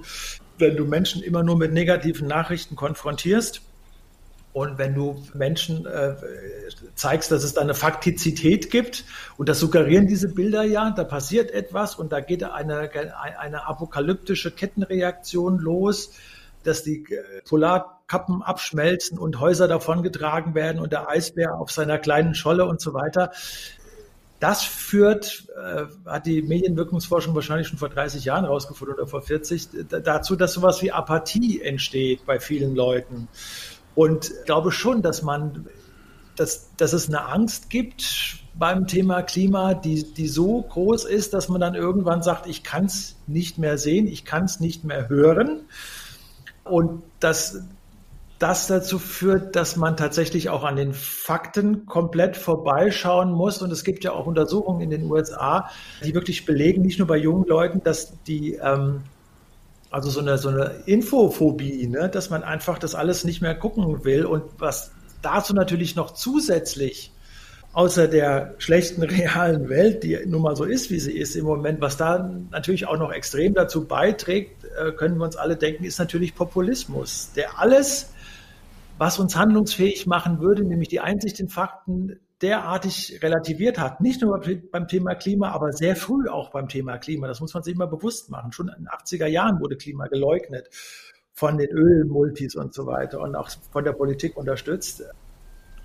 wenn 0.57 0.75
du 0.75 0.85
Menschen 0.85 1.21
immer 1.21 1.43
nur 1.43 1.57
mit 1.57 1.73
negativen 1.73 2.27
Nachrichten 2.27 2.75
konfrontierst, 2.75 3.61
Und 4.57 4.79
wenn 4.79 4.95
du 4.95 5.23
Menschen 5.35 5.85
äh, 5.85 6.15
zeigst, 6.95 7.31
dass 7.31 7.43
es 7.43 7.53
da 7.53 7.61
eine 7.61 7.75
Faktizität 7.75 8.71
gibt, 8.71 9.05
und 9.37 9.49
das 9.49 9.59
suggerieren 9.59 10.07
diese 10.07 10.29
Bilder 10.29 10.63
ja, 10.63 10.89
da 10.89 11.03
passiert 11.03 11.51
etwas 11.51 11.93
und 11.93 12.11
da 12.11 12.21
geht 12.21 12.43
eine, 12.43 12.89
eine 13.37 13.67
apokalyptische 13.67 14.49
Kettenreaktion 14.49 15.59
los, 15.59 16.13
dass 16.63 16.81
die 16.81 17.05
äh, 17.05 17.43
Polarkappen 17.47 18.41
abschmelzen 18.41 19.19
und 19.19 19.39
Häuser 19.39 19.67
davongetragen 19.67 20.55
werden 20.55 20.81
und 20.81 20.91
der 20.91 21.07
Eisbär 21.07 21.53
auf 21.53 21.69
seiner 21.69 21.99
kleinen 21.99 22.33
Scholle 22.33 22.65
und 22.65 22.81
so 22.81 22.95
weiter. 22.95 23.29
Das 24.39 24.63
führt, 24.63 25.49
äh, 25.55 25.83
hat 26.09 26.25
die 26.25 26.41
Medienwirkungsforschung 26.41 27.35
wahrscheinlich 27.35 27.67
schon 27.67 27.77
vor 27.77 27.89
30 27.89 28.25
Jahren 28.25 28.45
rausgefunden 28.45 28.95
oder 28.95 29.05
vor 29.05 29.21
40, 29.21 29.69
dazu, 30.03 30.35
dass 30.35 30.53
sowas 30.53 30.81
wie 30.81 30.91
Apathie 30.91 31.61
entsteht 31.61 32.25
bei 32.25 32.39
vielen 32.39 32.75
Leuten. 32.75 33.27
Und 33.97 34.29
ich 34.29 34.45
glaube 34.45 34.71
schon, 34.71 35.01
dass 35.01 35.23
man, 35.23 35.65
dass, 36.35 36.69
dass 36.77 36.93
es 36.93 37.07
eine 37.07 37.25
Angst 37.25 37.71
gibt 37.71 38.43
beim 38.53 38.85
Thema 38.85 39.23
Klima, 39.23 39.73
die, 39.73 40.13
die 40.13 40.27
so 40.27 40.61
groß 40.61 41.05
ist, 41.05 41.33
dass 41.33 41.49
man 41.49 41.59
dann 41.59 41.73
irgendwann 41.73 42.21
sagt, 42.21 42.45
ich 42.45 42.61
kann 42.63 42.85
es 42.85 43.15
nicht 43.25 43.57
mehr 43.57 43.79
sehen, 43.79 44.05
ich 44.05 44.23
kann 44.23 44.43
es 44.43 44.59
nicht 44.59 44.83
mehr 44.83 45.09
hören. 45.09 45.61
Und 46.63 47.01
dass 47.19 47.63
das 48.37 48.67
dazu 48.67 48.99
führt, 48.99 49.55
dass 49.55 49.77
man 49.77 49.97
tatsächlich 49.97 50.49
auch 50.49 50.63
an 50.63 50.75
den 50.75 50.93
Fakten 50.93 51.87
komplett 51.87 52.37
vorbeischauen 52.37 53.31
muss. 53.31 53.63
Und 53.63 53.71
es 53.71 53.83
gibt 53.83 54.03
ja 54.03 54.11
auch 54.11 54.27
Untersuchungen 54.27 54.81
in 54.81 54.91
den 54.91 55.09
USA, 55.09 55.71
die 56.05 56.13
wirklich 56.13 56.45
belegen, 56.45 56.83
nicht 56.83 56.99
nur 56.99 57.07
bei 57.07 57.17
jungen 57.17 57.47
Leuten, 57.47 57.81
dass 57.83 58.13
die 58.25 58.53
ähm, 58.61 59.01
also 59.89 60.09
so 60.09 60.19
eine, 60.19 60.37
so 60.37 60.49
eine 60.49 60.83
Infophobie, 60.85 61.87
ne? 61.87 62.09
dass 62.09 62.29
man 62.29 62.43
einfach 62.43 62.77
das 62.77 62.95
alles 62.95 63.23
nicht 63.23 63.41
mehr 63.41 63.55
gucken 63.55 64.03
will. 64.03 64.25
Und 64.25 64.43
was 64.57 64.91
dazu 65.21 65.53
natürlich 65.53 65.95
noch 65.95 66.11
zusätzlich 66.11 67.11
außer 67.73 68.07
der 68.07 68.55
schlechten 68.57 69.03
realen 69.03 69.69
Welt, 69.69 70.03
die 70.03 70.17
nun 70.25 70.41
mal 70.41 70.55
so 70.55 70.63
ist, 70.63 70.89
wie 70.89 70.99
sie 70.99 71.17
ist 71.17 71.35
im 71.35 71.45
Moment, 71.45 71.79
was 71.81 71.97
da 71.97 72.29
natürlich 72.51 72.87
auch 72.87 72.97
noch 72.97 73.11
extrem 73.11 73.53
dazu 73.53 73.85
beiträgt, 73.85 74.65
äh, 74.77 74.91
können 74.91 75.17
wir 75.17 75.25
uns 75.25 75.35
alle 75.35 75.55
denken, 75.55 75.83
ist 75.83 75.99
natürlich 75.99 76.35
Populismus, 76.35 77.31
der 77.35 77.59
alles, 77.59 78.13
was 78.97 79.19
uns 79.19 79.35
handlungsfähig 79.35 80.07
machen 80.07 80.39
würde, 80.39 80.63
nämlich 80.63 80.89
die 80.89 80.99
Einsicht 80.99 81.39
in 81.39 81.49
Fakten, 81.49 82.19
derartig 82.41 83.19
relativiert 83.23 83.79
hat. 83.79 84.01
Nicht 84.01 84.21
nur 84.21 84.41
beim 84.71 84.87
Thema 84.87 85.15
Klima, 85.15 85.51
aber 85.51 85.71
sehr 85.73 85.95
früh 85.95 86.29
auch 86.29 86.51
beim 86.51 86.67
Thema 86.67 86.97
Klima. 86.97 87.27
Das 87.27 87.41
muss 87.41 87.53
man 87.53 87.63
sich 87.63 87.73
immer 87.73 87.87
bewusst 87.87 88.29
machen. 88.29 88.51
Schon 88.51 88.69
in 88.69 88.83
den 88.83 88.87
80er 88.87 89.27
Jahren 89.27 89.59
wurde 89.59 89.75
Klima 89.75 90.07
geleugnet 90.07 90.69
von 91.33 91.57
den 91.57 91.69
Ölmultis 91.69 92.55
und 92.55 92.73
so 92.73 92.85
weiter 92.85 93.19
und 93.19 93.35
auch 93.35 93.49
von 93.71 93.83
der 93.83 93.93
Politik 93.93 94.37
unterstützt. 94.37 95.03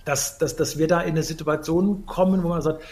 Dass, 0.04 0.38
dass, 0.38 0.56
dass 0.56 0.78
wir 0.78 0.88
da 0.88 1.00
in 1.00 1.10
eine 1.10 1.22
Situation 1.22 2.06
kommen, 2.06 2.42
wo 2.42 2.48
man 2.48 2.60
sagt, 2.60 2.82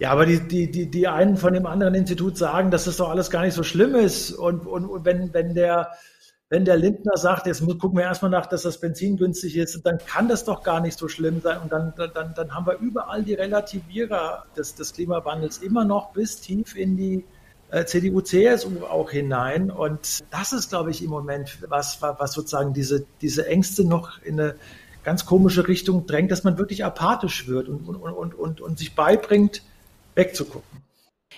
ja, 0.00 0.10
aber 0.10 0.26
die, 0.26 0.46
die, 0.46 0.70
die, 0.70 0.90
die 0.90 1.08
einen 1.08 1.36
von 1.36 1.52
dem 1.52 1.66
anderen 1.66 1.94
Institut 1.94 2.36
sagen, 2.36 2.70
dass 2.70 2.84
das 2.84 2.96
doch 2.96 3.10
alles 3.10 3.30
gar 3.30 3.42
nicht 3.42 3.54
so 3.54 3.62
schlimm 3.62 3.94
ist. 3.94 4.32
Und, 4.32 4.66
und, 4.66 4.86
und 4.86 5.04
wenn, 5.04 5.32
wenn 5.34 5.54
der, 5.54 5.90
wenn 6.50 6.64
der 6.64 6.76
Lindner 6.76 7.16
sagt, 7.16 7.46
jetzt 7.46 7.60
gucken 7.60 7.98
wir 7.98 8.04
erstmal 8.04 8.30
nach, 8.30 8.46
dass 8.46 8.62
das 8.62 8.78
Benzin 8.78 9.18
günstig 9.18 9.56
ist, 9.56 9.80
dann 9.84 9.98
kann 9.98 10.28
das 10.28 10.44
doch 10.44 10.62
gar 10.62 10.80
nicht 10.80 10.98
so 10.98 11.06
schlimm 11.06 11.42
sein. 11.42 11.58
Und 11.60 11.72
dann, 11.72 11.92
dann, 11.96 12.32
dann 12.34 12.54
haben 12.54 12.66
wir 12.66 12.78
überall 12.78 13.22
die 13.22 13.34
Relativierer 13.34 14.46
des, 14.56 14.74
des 14.74 14.94
Klimawandels 14.94 15.58
immer 15.58 15.84
noch 15.84 16.12
bis 16.12 16.40
tief 16.40 16.74
in 16.74 16.96
die 16.96 17.24
äh, 17.70 17.84
CDU, 17.84 18.22
CSU 18.22 18.84
auch 18.86 19.10
hinein. 19.10 19.70
Und 19.70 20.24
das 20.30 20.54
ist, 20.54 20.70
glaube 20.70 20.90
ich, 20.90 21.02
im 21.02 21.10
Moment 21.10 21.58
was, 21.68 22.00
was 22.00 22.32
sozusagen 22.32 22.72
diese, 22.72 23.04
diese 23.20 23.46
Ängste 23.46 23.84
noch 23.84 24.22
in 24.22 24.40
eine 24.40 24.54
ganz 25.04 25.26
komische 25.26 25.68
Richtung 25.68 26.06
drängt, 26.06 26.30
dass 26.30 26.44
man 26.44 26.56
wirklich 26.56 26.82
apathisch 26.82 27.46
wird 27.46 27.68
und, 27.68 27.86
und, 27.86 27.96
und, 27.96 28.34
und, 28.34 28.60
und 28.62 28.78
sich 28.78 28.94
beibringt, 28.94 29.62
wegzugucken. 30.14 30.77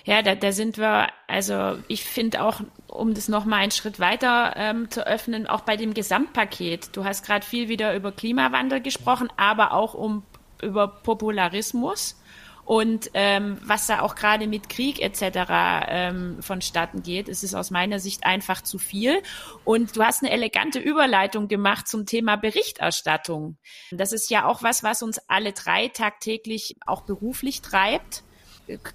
Ja, 0.03 0.21
da, 0.21 0.35
da 0.35 0.51
sind 0.51 0.77
wir, 0.77 1.07
also 1.27 1.77
ich 1.87 2.03
finde 2.03 2.43
auch, 2.43 2.61
um 2.87 3.13
das 3.13 3.27
nochmal 3.27 3.59
einen 3.59 3.71
Schritt 3.71 3.99
weiter 3.99 4.53
ähm, 4.55 4.89
zu 4.89 5.05
öffnen, 5.05 5.47
auch 5.47 5.61
bei 5.61 5.77
dem 5.77 5.93
Gesamtpaket. 5.93 6.95
Du 6.95 7.05
hast 7.05 7.25
gerade 7.25 7.45
viel 7.45 7.69
wieder 7.69 7.95
über 7.95 8.11
Klimawandel 8.11 8.81
gesprochen, 8.81 9.29
aber 9.37 9.73
auch 9.73 9.93
um 9.93 10.23
über 10.61 10.87
Popularismus 10.87 12.21
und 12.65 13.09
ähm, 13.15 13.57
was 13.63 13.87
da 13.87 14.01
auch 14.01 14.15
gerade 14.15 14.47
mit 14.47 14.69
Krieg 14.69 15.01
etc. 15.01 15.49
Ähm, 15.89 16.41
vonstatten 16.41 17.03
geht. 17.03 17.27
Es 17.27 17.43
ist 17.43 17.53
aus 17.53 17.71
meiner 17.71 17.99
Sicht 17.99 18.25
einfach 18.25 18.61
zu 18.61 18.77
viel. 18.77 19.21
Und 19.65 19.97
du 19.97 20.03
hast 20.03 20.23
eine 20.23 20.31
elegante 20.31 20.79
Überleitung 20.79 21.47
gemacht 21.47 21.87
zum 21.87 22.05
Thema 22.05 22.37
Berichterstattung. 22.37 23.57
Das 23.91 24.13
ist 24.13 24.29
ja 24.29 24.45
auch 24.45 24.63
was, 24.63 24.83
was 24.83 25.03
uns 25.03 25.19
alle 25.27 25.53
drei 25.53 25.87
tagtäglich 25.89 26.77
auch 26.85 27.01
beruflich 27.01 27.61
treibt. 27.61 28.23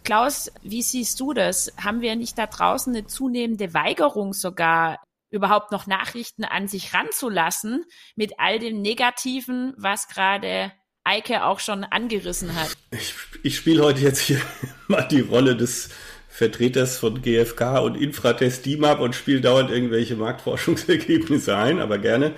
Klaus, 0.04 0.50
wie 0.62 0.82
siehst 0.82 1.20
du 1.20 1.32
das? 1.32 1.72
Haben 1.82 2.00
wir 2.00 2.16
nicht 2.16 2.38
da 2.38 2.46
draußen 2.46 2.94
eine 2.94 3.06
zunehmende 3.06 3.74
Weigerung 3.74 4.32
sogar, 4.32 4.98
überhaupt 5.30 5.72
noch 5.72 5.86
Nachrichten 5.86 6.44
an 6.44 6.68
sich 6.68 6.94
ranzulassen 6.94 7.84
mit 8.14 8.38
all 8.38 8.58
dem 8.58 8.80
Negativen, 8.80 9.74
was 9.76 10.08
gerade 10.08 10.72
Eike 11.04 11.44
auch 11.44 11.60
schon 11.60 11.84
angerissen 11.84 12.54
hat? 12.54 12.76
Ich, 12.90 13.14
ich 13.42 13.56
spiele 13.56 13.82
heute 13.82 14.00
jetzt 14.00 14.20
hier 14.20 14.40
mal 14.88 15.02
die 15.02 15.20
Rolle 15.20 15.56
des 15.56 15.90
Vertreters 16.28 16.98
von 16.98 17.22
GfK 17.22 17.78
und 17.78 17.96
Infratest 17.96 18.66
DIMAP 18.66 19.00
und 19.00 19.14
spiele 19.14 19.40
dauernd 19.40 19.70
irgendwelche 19.70 20.16
Marktforschungsergebnisse 20.16 21.56
ein, 21.56 21.80
aber 21.80 21.98
gerne. 21.98 22.34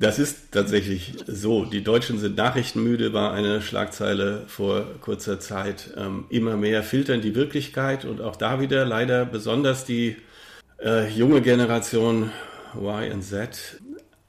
Das 0.00 0.18
ist 0.18 0.50
tatsächlich 0.50 1.14
so. 1.26 1.64
Die 1.64 1.84
Deutschen 1.84 2.18
sind 2.18 2.36
nachrichtenmüde, 2.36 3.12
war 3.12 3.32
eine 3.32 3.62
Schlagzeile 3.62 4.42
vor 4.48 4.86
kurzer 5.00 5.38
Zeit. 5.38 5.90
Ähm, 5.96 6.24
immer 6.30 6.56
mehr 6.56 6.82
filtern 6.82 7.20
die 7.20 7.34
Wirklichkeit 7.34 8.04
und 8.04 8.20
auch 8.20 8.36
da 8.36 8.60
wieder 8.60 8.84
leider 8.84 9.24
besonders 9.24 9.84
die 9.84 10.16
äh, 10.82 11.08
junge 11.08 11.42
Generation 11.42 12.30
Y 12.74 13.12
und 13.12 13.22
Z. 13.22 13.80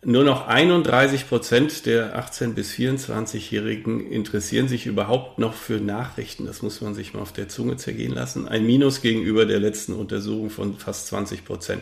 Nur 0.08 0.24
noch 0.24 0.48
31 0.48 1.28
Prozent 1.28 1.88
der 1.88 2.16
18- 2.16 2.54
bis 2.54 2.72
24-Jährigen 2.74 4.12
interessieren 4.12 4.68
sich 4.68 4.86
überhaupt 4.86 5.40
noch 5.40 5.56
für 5.56 5.80
Nachrichten. 5.80 6.46
Das 6.46 6.62
muss 6.62 6.80
man 6.82 6.94
sich 6.94 7.16
mal 7.16 7.22
auf 7.22 7.34
der 7.34 7.50
Zunge 7.50 7.78
zergehen 7.78 8.14
lassen. 8.14 8.48
Ein 8.48 8.68
Minus 8.68 9.02
gegenüber 9.02 9.48
der 9.48 9.60
letzten 9.60 9.94
Untersuchung 9.94 10.52
von 10.52 10.78
fast 10.78 11.08
20 11.08 11.44
Prozent 11.44 11.82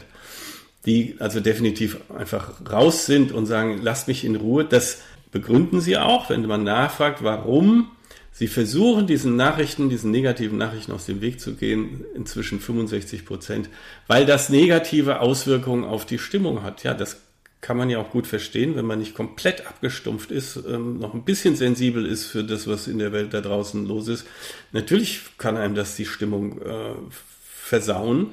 die 0.85 1.15
also 1.19 1.39
definitiv 1.39 1.97
einfach 2.09 2.51
raus 2.69 3.05
sind 3.05 3.31
und 3.31 3.45
sagen, 3.45 3.79
lasst 3.81 4.07
mich 4.07 4.25
in 4.25 4.35
Ruhe. 4.35 4.65
Das 4.65 5.01
begründen 5.31 5.81
sie 5.81 5.97
auch, 5.97 6.29
wenn 6.29 6.45
man 6.45 6.63
nachfragt, 6.63 7.23
warum 7.23 7.91
sie 8.31 8.47
versuchen, 8.47 9.07
diesen 9.07 9.35
Nachrichten, 9.35 9.89
diesen 9.89 10.11
negativen 10.11 10.57
Nachrichten 10.57 10.91
aus 10.91 11.05
dem 11.05 11.21
Weg 11.21 11.39
zu 11.39 11.55
gehen, 11.55 12.03
inzwischen 12.15 12.59
65 12.59 13.25
Prozent, 13.25 13.69
weil 14.07 14.25
das 14.25 14.49
negative 14.49 15.19
Auswirkungen 15.19 15.85
auf 15.85 16.05
die 16.05 16.17
Stimmung 16.17 16.63
hat. 16.63 16.83
Ja, 16.83 16.93
das 16.93 17.21
kann 17.61 17.77
man 17.77 17.89
ja 17.89 17.99
auch 17.99 18.09
gut 18.09 18.27
verstehen, 18.27 18.75
wenn 18.75 18.85
man 18.85 18.99
nicht 18.99 19.15
komplett 19.15 19.65
abgestumpft 19.65 20.31
ist, 20.31 20.57
ähm, 20.67 20.99
noch 20.99 21.13
ein 21.13 21.23
bisschen 21.23 21.55
sensibel 21.55 22.05
ist 22.05 22.25
für 22.25 22.43
das, 22.43 22.67
was 22.67 22.87
in 22.87 22.99
der 22.99 23.13
Welt 23.13 23.33
da 23.33 23.39
draußen 23.39 23.85
los 23.85 24.09
ist. 24.09 24.25
Natürlich 24.73 25.21
kann 25.37 25.55
einem 25.55 25.73
das 25.73 25.95
die 25.95 26.05
Stimmung 26.05 26.61
äh, 26.61 26.93
versauen. 27.41 28.31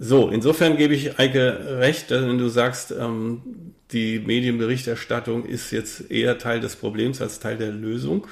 So, 0.00 0.28
insofern 0.28 0.76
gebe 0.76 0.94
ich 0.94 1.18
Eike 1.18 1.78
recht, 1.80 2.10
wenn 2.10 2.38
du 2.38 2.48
sagst, 2.48 2.92
ähm, 2.92 3.74
die 3.90 4.20
Medienberichterstattung 4.20 5.44
ist 5.44 5.72
jetzt 5.72 6.10
eher 6.10 6.38
Teil 6.38 6.60
des 6.60 6.76
Problems 6.76 7.20
als 7.20 7.40
Teil 7.40 7.56
der 7.56 7.72
Lösung. 7.72 8.28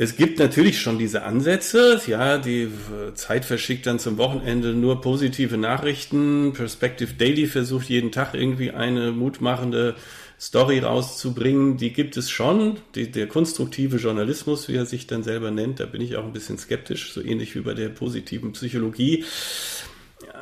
Es 0.00 0.14
gibt 0.14 0.38
natürlich 0.38 0.80
schon 0.80 0.96
diese 0.96 1.24
Ansätze. 1.24 2.00
Ja, 2.06 2.38
die 2.38 2.68
Zeit 3.14 3.44
verschickt 3.44 3.86
dann 3.86 3.98
zum 3.98 4.16
Wochenende 4.16 4.72
nur 4.72 5.00
positive 5.00 5.56
Nachrichten. 5.56 6.52
Perspective 6.52 7.14
Daily 7.14 7.48
versucht 7.48 7.88
jeden 7.88 8.12
Tag 8.12 8.34
irgendwie 8.34 8.70
eine 8.70 9.10
mutmachende 9.10 9.96
Story 10.40 10.78
rauszubringen. 10.78 11.78
Die 11.78 11.92
gibt 11.92 12.16
es 12.16 12.30
schon. 12.30 12.76
Die, 12.94 13.10
der 13.10 13.26
konstruktive 13.26 13.96
Journalismus, 13.96 14.68
wie 14.68 14.76
er 14.76 14.86
sich 14.86 15.08
dann 15.08 15.24
selber 15.24 15.50
nennt, 15.50 15.80
da 15.80 15.86
bin 15.86 16.00
ich 16.00 16.16
auch 16.16 16.24
ein 16.24 16.32
bisschen 16.32 16.58
skeptisch, 16.58 17.12
so 17.12 17.20
ähnlich 17.20 17.56
wie 17.56 17.60
bei 17.60 17.74
der 17.74 17.88
positiven 17.88 18.52
Psychologie. 18.52 19.24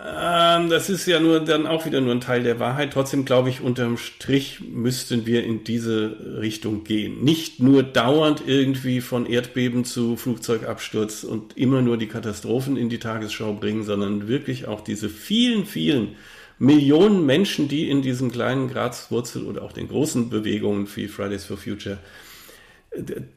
Ähm, 0.08 0.70
das 0.70 0.88
ist 0.88 1.06
ja 1.06 1.18
nur 1.18 1.40
dann 1.40 1.66
auch 1.66 1.84
wieder 1.84 2.00
nur 2.00 2.14
ein 2.14 2.20
Teil 2.20 2.44
der 2.44 2.60
Wahrheit. 2.60 2.92
Trotzdem 2.92 3.24
glaube 3.24 3.48
ich, 3.48 3.60
unterm 3.60 3.96
Strich 3.96 4.60
müssten 4.60 5.26
wir 5.26 5.42
in 5.42 5.64
diese 5.64 6.16
Richtung 6.40 6.84
gehen. 6.84 7.24
Nicht 7.24 7.58
nur 7.60 7.82
dauernd 7.82 8.42
irgendwie 8.46 9.00
von 9.00 9.26
Erdbeben 9.26 9.84
zu 9.84 10.16
Flugzeugabsturz 10.16 11.24
und 11.24 11.56
immer 11.56 11.82
nur 11.82 11.96
die 11.96 12.06
Katastrophen 12.06 12.76
in 12.76 12.88
die 12.88 12.98
Tagesschau 12.98 13.54
bringen, 13.54 13.82
sondern 13.82 14.28
wirklich 14.28 14.68
auch 14.68 14.80
diese 14.80 15.08
vielen, 15.08 15.66
vielen 15.66 16.14
Millionen 16.58 17.26
Menschen, 17.26 17.66
die 17.68 17.90
in 17.90 18.00
diesen 18.00 18.30
kleinen 18.30 18.68
Grazwurzel 18.68 19.44
oder 19.44 19.62
auch 19.62 19.72
den 19.72 19.88
großen 19.88 20.30
Bewegungen 20.30 20.88
wie 20.94 21.08
Fridays 21.08 21.44
for 21.44 21.56
Future 21.56 21.98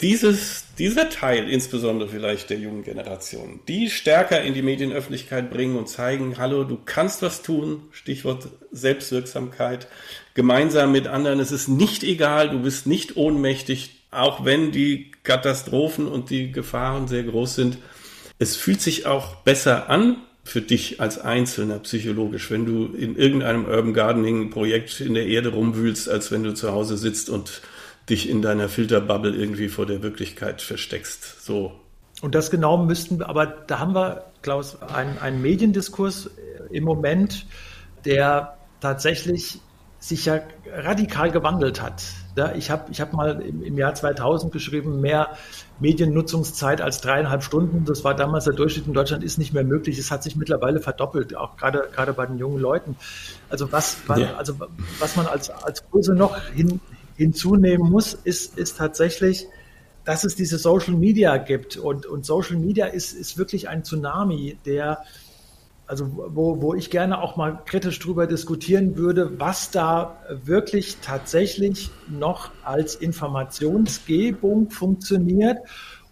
dieses, 0.02 0.66
dieser 0.78 1.10
Teil, 1.10 1.50
insbesondere 1.50 2.10
vielleicht 2.10 2.50
der 2.50 2.60
jungen 2.60 2.84
Generation, 2.84 3.60
die 3.68 3.90
stärker 3.90 4.42
in 4.42 4.54
die 4.54 4.62
Medienöffentlichkeit 4.62 5.52
bringen 5.52 5.78
und 5.78 5.90
zeigen, 5.90 6.38
hallo, 6.38 6.64
du 6.64 6.78
kannst 6.84 7.22
was 7.22 7.42
tun, 7.42 7.84
Stichwort 7.92 8.48
Selbstwirksamkeit, 8.72 9.88
gemeinsam 10.34 10.92
mit 10.92 11.08
anderen, 11.08 11.40
es 11.40 11.52
ist 11.52 11.68
nicht 11.68 12.04
egal, 12.04 12.50
du 12.50 12.60
bist 12.60 12.88
nicht 12.88 13.18
ohnmächtig, 13.18 13.92
auch 14.12 14.46
wenn 14.46 14.72
die 14.72 15.12
Katastrophen 15.24 16.08
und 16.08 16.30
die 16.30 16.52
Gefahren 16.52 17.08
sehr 17.08 17.24
groß 17.24 17.56
sind. 17.56 17.78
Es 18.40 18.56
fühlt 18.56 18.82
sich 18.82 19.06
auch 19.06 19.36
besser 19.38 19.90
an 19.90 20.18
für 20.44 20.62
dich 20.62 21.00
als 21.00 21.20
Einzelner 21.20 21.80
psychologisch, 21.80 22.50
wenn 22.50 22.66
du 22.66 22.86
in 22.86 23.16
irgendeinem 23.16 23.66
Urban 23.66 23.94
Gardening 23.94 24.50
Projekt 24.50 25.00
in 25.02 25.14
der 25.14 25.28
Erde 25.28 25.50
rumwühlst, 25.50 26.10
als 26.10 26.32
wenn 26.32 26.44
du 26.44 26.54
zu 26.54 26.72
Hause 26.72 26.98
sitzt 26.98 27.30
und 27.30 27.62
dich 28.10 28.30
in 28.30 28.42
deiner 28.42 28.70
Filterbubble 28.70 29.36
irgendwie 29.36 29.70
vor 29.70 29.86
der 29.86 30.02
Wirklichkeit 30.02 30.62
versteckst. 30.62 31.46
So. 31.46 31.72
Und 32.22 32.36
das 32.36 32.52
genau 32.52 32.78
müssten 32.78 33.20
wir, 33.20 33.30
aber 33.30 33.46
da 33.46 33.80
haben 33.80 33.94
wir, 33.96 34.26
Klaus, 34.42 34.82
einen, 34.82 35.18
einen 35.20 35.42
Mediendiskurs 35.42 36.30
im 36.72 36.84
Moment, 36.84 37.46
der 38.06 38.58
tatsächlich 38.82 39.60
sich 40.00 40.26
ja 40.26 40.40
radikal 40.74 41.30
gewandelt 41.30 41.82
hat. 41.82 42.04
Ich 42.56 42.72
habe 42.72 42.90
ich 42.90 43.02
hab 43.02 43.12
mal 43.12 43.42
im, 43.42 43.78
Jahr 43.78 43.94
2000 43.94 44.54
geschrieben, 44.54 45.02
mehr 45.02 45.36
Mediennutzungszeit 45.82 46.80
als 46.80 47.02
dreieinhalb 47.02 47.44
Stunden. 47.44 47.84
Das 47.84 48.06
war 48.06 48.16
damals 48.16 48.46
der 48.46 48.54
Durchschnitt 48.54 48.88
in 48.88 48.94
Deutschland, 48.94 49.26
ist 49.26 49.38
nicht 49.38 49.54
mehr 49.54 49.66
möglich. 49.66 49.98
Es 49.98 50.10
hat 50.10 50.24
sich 50.24 50.38
mittlerweile 50.38 50.80
verdoppelt, 50.80 51.36
auch 51.36 51.58
gerade, 51.58 51.90
gerade 51.94 52.14
bei 52.14 52.26
den 52.26 52.38
jungen 52.38 52.60
Leuten. 52.60 52.96
Also 53.50 53.70
was, 53.74 53.98
ja. 54.16 54.36
also 54.38 54.54
was 55.00 55.18
man 55.18 55.28
als, 55.28 55.50
als 55.50 55.84
Kurse 55.90 56.16
noch 56.16 56.38
hin, 56.54 56.80
hinzunehmen 57.20 57.92
muss, 57.92 58.14
ist, 58.14 58.58
ist 58.58 58.78
tatsächlich, 58.78 59.46
dass 60.06 60.24
es 60.24 60.36
diese 60.36 60.58
Social 60.58 60.94
Media 60.94 61.36
gibt. 61.36 61.76
Und, 61.76 62.06
und 62.06 62.26
Social 62.26 62.56
Media 62.56 62.86
ist, 62.86 63.12
ist 63.12 63.38
wirklich 63.38 63.68
ein 63.68 63.84
Tsunami, 63.84 64.58
der, 64.66 65.04
also 65.86 66.10
wo, 66.10 66.62
wo 66.62 66.74
ich 66.76 66.90
gerne 66.90 67.22
auch 67.22 67.36
mal 67.36 67.60
kritisch 67.66 68.00
drüber 68.00 68.26
diskutieren 68.26 68.96
würde, 68.96 69.38
was 69.38 69.70
da 69.70 70.16
wirklich 70.46 71.00
tatsächlich 71.02 71.92
noch 72.08 72.52
als 72.64 72.96
Informationsgebung 72.96 74.70
funktioniert 74.70 75.58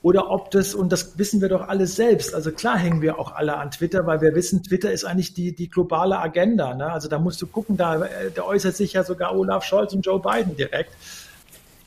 oder 0.03 0.29
ob 0.29 0.51
das, 0.51 0.75
und 0.75 0.91
das 0.91 1.17
wissen 1.17 1.41
wir 1.41 1.49
doch 1.49 1.67
alle 1.67 1.87
selbst, 1.87 2.33
also 2.33 2.51
klar 2.51 2.77
hängen 2.77 3.01
wir 3.01 3.19
auch 3.19 3.33
alle 3.33 3.57
an 3.57 3.71
Twitter, 3.71 4.05
weil 4.05 4.21
wir 4.21 4.35
wissen, 4.35 4.63
Twitter 4.63 4.91
ist 4.91 5.05
eigentlich 5.05 5.33
die, 5.33 5.55
die 5.55 5.69
globale 5.69 6.19
Agenda. 6.19 6.75
Ne? 6.75 6.91
Also 6.91 7.07
da 7.07 7.17
musst 7.17 7.41
du 7.41 7.47
gucken, 7.47 7.77
da, 7.77 8.07
da 8.35 8.43
äußert 8.43 8.75
sich 8.75 8.93
ja 8.93 9.03
sogar 9.03 9.35
Olaf 9.35 9.63
Scholz 9.63 9.93
und 9.93 10.05
Joe 10.05 10.21
Biden 10.21 10.55
direkt. 10.55 10.91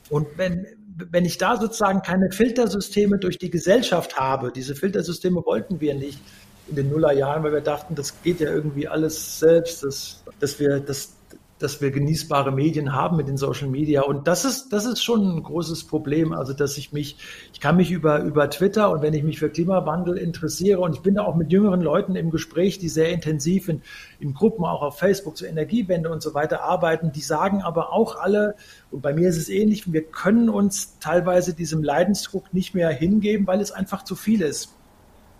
Und 0.09 0.27
wenn, 0.37 0.67
wenn 1.09 1.23
ich 1.23 1.37
da 1.37 1.57
sozusagen 1.57 2.01
keine 2.01 2.31
Filtersysteme 2.31 3.17
durch 3.17 3.37
die 3.37 3.49
Gesellschaft 3.49 4.17
habe, 4.17 4.51
diese 4.51 4.75
Filtersysteme 4.75 5.45
wollten 5.45 5.79
wir 5.79 5.95
nicht 5.95 6.19
in 6.67 6.75
den 6.75 6.89
Nullerjahren, 6.89 7.43
weil 7.43 7.53
wir 7.53 7.61
dachten, 7.61 7.95
das 7.95 8.21
geht 8.21 8.41
ja 8.41 8.49
irgendwie 8.49 8.87
alles 8.87 9.39
selbst, 9.39 9.83
dass, 9.83 10.23
dass 10.39 10.59
wir, 10.59 10.79
das, 10.79 11.13
dass 11.61 11.81
wir 11.81 11.91
genießbare 11.91 12.51
Medien 12.51 12.93
haben 12.93 13.17
mit 13.17 13.27
den 13.27 13.37
Social 13.37 13.67
Media. 13.67 14.01
Und 14.01 14.27
das 14.27 14.45
ist, 14.45 14.73
das 14.73 14.85
ist 14.85 15.03
schon 15.03 15.37
ein 15.37 15.43
großes 15.43 15.85
Problem. 15.85 16.33
Also, 16.33 16.53
dass 16.53 16.77
ich 16.77 16.91
mich, 16.91 17.17
ich 17.53 17.59
kann 17.59 17.77
mich 17.77 17.91
über, 17.91 18.21
über 18.21 18.49
Twitter 18.49 18.91
und 18.91 19.01
wenn 19.01 19.13
ich 19.13 19.23
mich 19.23 19.39
für 19.39 19.49
Klimawandel 19.49 20.17
interessiere 20.17 20.79
und 20.79 20.95
ich 20.95 21.01
bin 21.01 21.15
da 21.15 21.23
auch 21.23 21.35
mit 21.35 21.51
jüngeren 21.51 21.81
Leuten 21.81 22.15
im 22.15 22.31
Gespräch, 22.31 22.79
die 22.79 22.89
sehr 22.89 23.09
intensiv 23.09 23.69
in, 23.69 23.81
in 24.19 24.33
Gruppen, 24.33 24.65
auch 24.65 24.81
auf 24.81 24.97
Facebook 24.97 25.37
zur 25.37 25.47
Energiewende 25.47 26.09
und 26.09 26.21
so 26.21 26.33
weiter 26.33 26.63
arbeiten, 26.63 27.11
die 27.11 27.21
sagen 27.21 27.61
aber 27.61 27.93
auch 27.93 28.17
alle, 28.19 28.55
und 28.89 29.01
bei 29.01 29.13
mir 29.13 29.29
ist 29.29 29.37
es 29.37 29.49
ähnlich, 29.49 29.91
wir 29.91 30.03
können 30.03 30.49
uns 30.49 30.97
teilweise 30.99 31.53
diesem 31.53 31.83
Leidensdruck 31.83 32.53
nicht 32.53 32.73
mehr 32.73 32.89
hingeben, 32.89 33.47
weil 33.47 33.61
es 33.61 33.71
einfach 33.71 34.03
zu 34.03 34.15
viel 34.15 34.41
ist. 34.41 34.73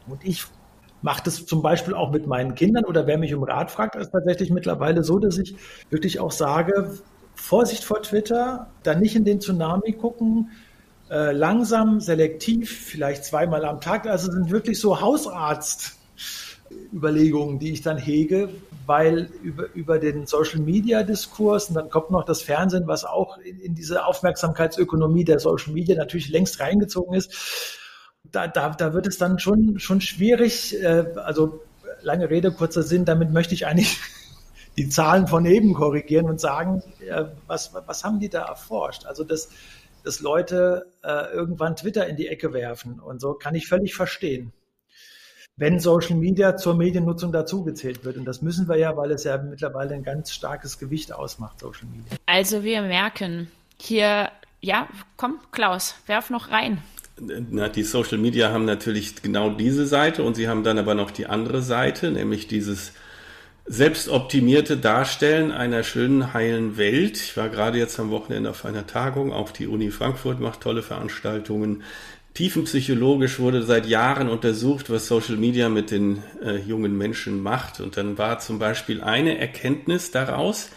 Und 0.07 0.23
ich 0.23 0.45
mache 1.01 1.23
das 1.25 1.45
zum 1.45 1.61
Beispiel 1.61 1.93
auch 1.93 2.11
mit 2.11 2.27
meinen 2.27 2.55
Kindern 2.55 2.85
oder 2.85 3.05
wer 3.07 3.17
mich 3.17 3.33
um 3.33 3.43
Rat 3.43 3.71
fragt, 3.71 3.95
ist 3.95 4.11
tatsächlich 4.11 4.51
mittlerweile 4.51 5.03
so, 5.03 5.19
dass 5.19 5.37
ich 5.37 5.55
wirklich 5.89 6.19
auch 6.19 6.31
sage, 6.31 6.91
Vorsicht 7.35 7.83
vor 7.83 8.01
Twitter, 8.03 8.67
da 8.83 8.95
nicht 8.95 9.15
in 9.15 9.25
den 9.25 9.41
Tsunami 9.41 9.91
gucken, 9.93 10.51
äh, 11.09 11.31
langsam, 11.31 11.99
selektiv, 11.99 12.69
vielleicht 12.69 13.25
zweimal 13.25 13.65
am 13.65 13.81
Tag. 13.81 14.05
Also 14.05 14.31
sind 14.31 14.51
wirklich 14.51 14.79
so 14.79 15.01
Hausarzt-Überlegungen, 15.01 17.57
die 17.59 17.71
ich 17.71 17.81
dann 17.81 17.97
hege, 17.97 18.49
weil 18.85 19.29
über, 19.41 19.73
über 19.73 19.97
den 19.99 20.27
Social-Media-Diskurs 20.27 21.69
und 21.69 21.75
dann 21.75 21.89
kommt 21.89 22.11
noch 22.11 22.25
das 22.25 22.43
Fernsehen, 22.43 22.87
was 22.87 23.05
auch 23.05 23.37
in, 23.39 23.59
in 23.59 23.75
diese 23.75 24.05
Aufmerksamkeitsökonomie 24.05 25.25
der 25.25 25.39
Social 25.39 25.73
Media 25.73 25.95
natürlich 25.95 26.29
längst 26.29 26.59
reingezogen 26.59 27.15
ist 27.15 27.79
da, 28.31 28.47
da, 28.47 28.69
da 28.69 28.93
wird 28.93 29.07
es 29.07 29.17
dann 29.17 29.39
schon, 29.39 29.79
schon 29.79 30.01
schwierig. 30.01 30.81
Äh, 30.81 31.05
also 31.15 31.61
lange 32.01 32.29
Rede, 32.29 32.51
kurzer 32.51 32.83
Sinn, 32.83 33.05
damit 33.05 33.31
möchte 33.31 33.53
ich 33.53 33.65
eigentlich 33.65 33.99
die 34.77 34.89
Zahlen 34.89 35.27
von 35.27 35.45
eben 35.45 35.73
korrigieren 35.73 36.29
und 36.29 36.39
sagen, 36.39 36.81
was, 37.47 37.73
was 37.73 38.03
haben 38.03 38.19
die 38.19 38.29
da 38.29 38.43
erforscht? 38.43 39.05
Also 39.05 39.23
dass, 39.23 39.49
dass 40.03 40.21
Leute 40.21 40.87
äh, 41.03 41.33
irgendwann 41.33 41.75
Twitter 41.75 42.07
in 42.07 42.15
die 42.15 42.27
Ecke 42.27 42.53
werfen 42.53 42.99
und 42.99 43.21
so 43.21 43.33
kann 43.33 43.55
ich 43.55 43.67
völlig 43.67 43.95
verstehen. 43.95 44.53
Wenn 45.57 45.79
Social 45.79 46.15
Media 46.15 46.55
zur 46.55 46.75
Mediennutzung 46.75 47.33
dazugezählt 47.33 48.05
wird. 48.05 48.15
Und 48.15 48.25
das 48.25 48.41
müssen 48.41 48.69
wir 48.69 48.77
ja, 48.77 48.95
weil 48.95 49.11
es 49.11 49.25
ja 49.25 49.37
mittlerweile 49.37 49.93
ein 49.93 50.01
ganz 50.01 50.31
starkes 50.31 50.79
Gewicht 50.79 51.13
ausmacht, 51.13 51.59
Social 51.59 51.87
Media. 51.87 52.17
Also 52.25 52.63
wir 52.63 52.81
merken 52.81 53.51
hier, 53.77 54.31
ja, 54.61 54.87
komm, 55.17 55.39
Klaus, 55.51 55.95
werf 56.07 56.29
noch 56.29 56.49
rein 56.49 56.81
na, 57.21 57.69
die 57.69 57.83
Social 57.83 58.17
Media 58.17 58.51
haben 58.51 58.65
natürlich 58.65 59.21
genau 59.21 59.51
diese 59.51 59.85
Seite 59.85 60.23
und 60.23 60.35
sie 60.35 60.47
haben 60.47 60.63
dann 60.63 60.79
aber 60.79 60.95
noch 60.95 61.11
die 61.11 61.27
andere 61.27 61.61
Seite, 61.61 62.11
nämlich 62.11 62.47
dieses 62.47 62.93
selbstoptimierte 63.65 64.77
Darstellen 64.77 65.51
einer 65.51 65.83
schönen, 65.83 66.33
heilen 66.33 66.77
Welt. 66.77 67.17
Ich 67.17 67.37
war 67.37 67.49
gerade 67.49 67.77
jetzt 67.77 67.99
am 67.99 68.09
Wochenende 68.09 68.49
auf 68.49 68.65
einer 68.65 68.87
Tagung, 68.87 69.31
auch 69.31 69.51
die 69.51 69.67
Uni 69.67 69.91
Frankfurt 69.91 70.39
macht 70.39 70.61
tolle 70.61 70.81
Veranstaltungen. 70.81 71.83
Tiefenpsychologisch 72.33 73.39
wurde 73.39 73.61
seit 73.61 73.85
Jahren 73.85 74.29
untersucht, 74.29 74.89
was 74.89 75.07
Social 75.07 75.35
Media 75.35 75.69
mit 75.69 75.91
den 75.91 76.23
äh, 76.43 76.57
jungen 76.57 76.97
Menschen 76.97 77.43
macht. 77.43 77.81
Und 77.81 77.97
dann 77.97 78.17
war 78.17 78.39
zum 78.39 78.57
Beispiel 78.57 79.01
eine 79.01 79.37
Erkenntnis 79.37 80.11
daraus, 80.11 80.69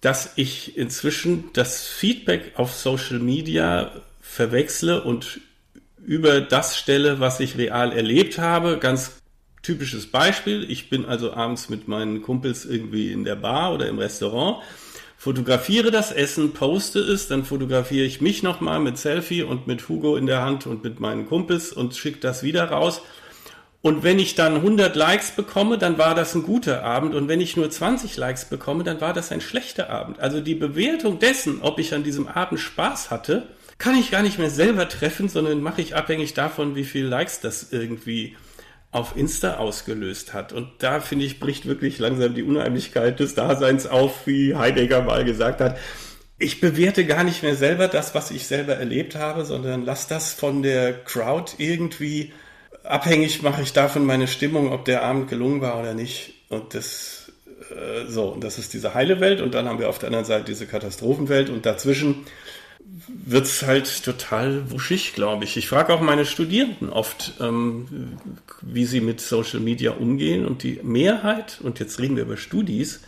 dass 0.00 0.32
ich 0.34 0.76
inzwischen 0.76 1.50
das 1.52 1.86
Feedback 1.86 2.52
auf 2.56 2.74
Social 2.74 3.20
Media 3.20 3.92
verwechsle 4.20 5.02
und 5.02 5.40
über 6.04 6.40
das 6.40 6.76
stelle, 6.76 7.20
was 7.20 7.40
ich 7.40 7.56
real 7.56 7.92
erlebt 7.92 8.38
habe. 8.38 8.78
Ganz 8.78 9.22
typisches 9.62 10.10
Beispiel. 10.10 10.68
Ich 10.70 10.90
bin 10.90 11.04
also 11.04 11.32
abends 11.32 11.68
mit 11.68 11.88
meinen 11.88 12.22
Kumpels 12.22 12.64
irgendwie 12.64 13.12
in 13.12 13.24
der 13.24 13.36
Bar 13.36 13.72
oder 13.72 13.88
im 13.88 13.98
Restaurant, 13.98 14.58
fotografiere 15.16 15.92
das 15.92 16.10
Essen, 16.10 16.52
poste 16.52 16.98
es, 16.98 17.28
dann 17.28 17.44
fotografiere 17.44 18.04
ich 18.04 18.20
mich 18.20 18.42
nochmal 18.42 18.80
mit 18.80 18.98
Selfie 18.98 19.44
und 19.44 19.68
mit 19.68 19.88
Hugo 19.88 20.16
in 20.16 20.26
der 20.26 20.42
Hand 20.42 20.66
und 20.66 20.82
mit 20.82 20.98
meinen 20.98 21.26
Kumpels 21.26 21.72
und 21.72 21.94
schicke 21.94 22.18
das 22.18 22.42
wieder 22.42 22.64
raus. 22.64 23.02
Und 23.82 24.04
wenn 24.04 24.20
ich 24.20 24.36
dann 24.36 24.56
100 24.56 24.94
Likes 24.94 25.32
bekomme, 25.32 25.76
dann 25.76 25.98
war 25.98 26.14
das 26.14 26.34
ein 26.36 26.44
guter 26.44 26.84
Abend. 26.84 27.16
Und 27.16 27.26
wenn 27.26 27.40
ich 27.40 27.56
nur 27.56 27.68
20 27.68 28.16
Likes 28.16 28.44
bekomme, 28.44 28.84
dann 28.84 29.00
war 29.00 29.12
das 29.12 29.32
ein 29.32 29.40
schlechter 29.40 29.90
Abend. 29.90 30.20
Also 30.20 30.40
die 30.40 30.54
Bewertung 30.54 31.18
dessen, 31.18 31.62
ob 31.62 31.80
ich 31.80 31.92
an 31.92 32.04
diesem 32.04 32.28
Abend 32.28 32.60
Spaß 32.60 33.10
hatte, 33.10 33.48
kann 33.82 33.96
ich 33.96 34.12
gar 34.12 34.22
nicht 34.22 34.38
mehr 34.38 34.48
selber 34.48 34.88
treffen, 34.88 35.28
sondern 35.28 35.60
mache 35.60 35.80
ich 35.80 35.96
abhängig 35.96 36.34
davon, 36.34 36.76
wie 36.76 36.84
viel 36.84 37.04
Likes 37.04 37.40
das 37.40 37.72
irgendwie 37.72 38.36
auf 38.92 39.16
Insta 39.16 39.56
ausgelöst 39.56 40.32
hat. 40.32 40.52
Und 40.52 40.68
da 40.78 41.00
finde 41.00 41.24
ich, 41.24 41.40
bricht 41.40 41.66
wirklich 41.66 41.98
langsam 41.98 42.32
die 42.32 42.44
Unheimlichkeit 42.44 43.18
des 43.18 43.34
Daseins 43.34 43.88
auf, 43.88 44.24
wie 44.28 44.54
Heidegger 44.54 45.02
mal 45.02 45.24
gesagt 45.24 45.60
hat. 45.60 45.78
Ich 46.38 46.60
bewerte 46.60 47.04
gar 47.04 47.24
nicht 47.24 47.42
mehr 47.42 47.56
selber 47.56 47.88
das, 47.88 48.14
was 48.14 48.30
ich 48.30 48.46
selber 48.46 48.76
erlebt 48.76 49.16
habe, 49.16 49.44
sondern 49.44 49.84
lass 49.84 50.06
das 50.06 50.32
von 50.32 50.62
der 50.62 50.92
Crowd 51.02 51.54
irgendwie 51.58 52.32
abhängig 52.84 53.42
mache 53.42 53.62
ich 53.62 53.72
davon 53.72 54.06
meine 54.06 54.28
Stimmung, 54.28 54.70
ob 54.70 54.84
der 54.84 55.02
Abend 55.02 55.28
gelungen 55.28 55.60
war 55.60 55.80
oder 55.80 55.94
nicht. 55.94 56.34
Und 56.50 56.74
das 56.74 57.32
äh, 57.70 58.08
so, 58.08 58.28
und 58.28 58.44
das 58.44 58.60
ist 58.60 58.74
diese 58.74 58.94
heile 58.94 59.18
Welt 59.18 59.40
und 59.40 59.54
dann 59.54 59.68
haben 59.68 59.80
wir 59.80 59.88
auf 59.88 59.98
der 59.98 60.06
anderen 60.06 60.24
Seite 60.24 60.44
diese 60.44 60.66
Katastrophenwelt 60.66 61.50
und 61.50 61.66
dazwischen 61.66 62.26
wird 63.06 63.46
es 63.46 63.62
halt 63.62 64.04
total 64.04 64.70
wuschig, 64.70 65.12
glaube 65.14 65.44
ich. 65.44 65.56
Ich 65.56 65.68
frage 65.68 65.92
auch 65.92 66.00
meine 66.00 66.24
Studierenden 66.24 66.90
oft, 66.90 67.34
ähm, 67.40 68.16
wie 68.60 68.84
sie 68.84 69.00
mit 69.00 69.20
Social 69.20 69.60
Media 69.60 69.92
umgehen. 69.92 70.46
Und 70.46 70.62
die 70.62 70.80
Mehrheit, 70.82 71.58
und 71.62 71.78
jetzt 71.80 71.98
reden 71.98 72.16
wir 72.16 72.24
über 72.24 72.36
Studis, 72.36 73.00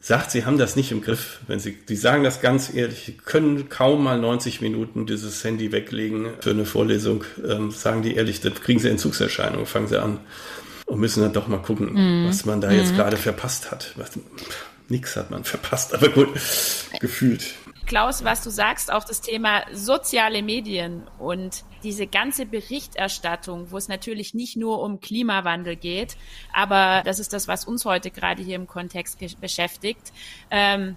sagt, 0.00 0.30
sie 0.30 0.44
haben 0.44 0.58
das 0.58 0.76
nicht 0.76 0.90
im 0.92 1.02
Griff. 1.02 1.40
Wenn 1.46 1.60
sie, 1.60 1.76
die 1.88 1.96
sagen 1.96 2.24
das 2.24 2.40
ganz 2.40 2.72
ehrlich, 2.72 3.04
sie 3.06 3.12
können 3.12 3.68
kaum 3.68 4.02
mal 4.02 4.18
90 4.18 4.60
Minuten 4.60 5.06
dieses 5.06 5.42
Handy 5.44 5.72
weglegen 5.72 6.30
für 6.40 6.50
eine 6.50 6.64
Vorlesung. 6.64 7.24
Ähm, 7.46 7.70
sagen 7.70 8.02
die 8.02 8.14
ehrlich, 8.14 8.40
dann 8.40 8.54
kriegen 8.54 8.80
sie 8.80 8.88
Entzugserscheinungen, 8.88 9.66
fangen 9.66 9.88
sie 9.88 10.00
an 10.00 10.20
und 10.86 10.98
müssen 10.98 11.22
dann 11.22 11.32
doch 11.32 11.48
mal 11.48 11.58
gucken, 11.58 11.92
mm. 12.24 12.28
was 12.28 12.44
man 12.44 12.60
da 12.60 12.70
mm. 12.70 12.74
jetzt 12.74 12.92
mhm. 12.92 12.96
gerade 12.96 13.16
verpasst 13.16 13.70
hat. 13.70 13.92
Was, 13.96 14.12
Nix 14.88 15.16
hat 15.16 15.30
man 15.30 15.44
verpasst, 15.44 15.94
aber 15.94 16.08
gut, 16.08 16.28
gefühlt. 17.00 17.44
Klaus, 17.88 18.22
was 18.22 18.44
du 18.44 18.50
sagst, 18.50 18.92
auch 18.92 19.02
das 19.02 19.22
Thema 19.22 19.62
soziale 19.72 20.42
Medien 20.42 21.08
und 21.18 21.64
diese 21.82 22.06
ganze 22.06 22.44
Berichterstattung, 22.44 23.70
wo 23.70 23.78
es 23.78 23.88
natürlich 23.88 24.34
nicht 24.34 24.58
nur 24.58 24.82
um 24.82 25.00
Klimawandel 25.00 25.74
geht, 25.74 26.16
aber 26.52 27.02
das 27.06 27.18
ist 27.18 27.32
das, 27.32 27.48
was 27.48 27.64
uns 27.64 27.86
heute 27.86 28.10
gerade 28.10 28.42
hier 28.42 28.56
im 28.56 28.66
Kontext 28.66 29.18
beschäftigt. 29.40 30.12
Ähm, 30.50 30.96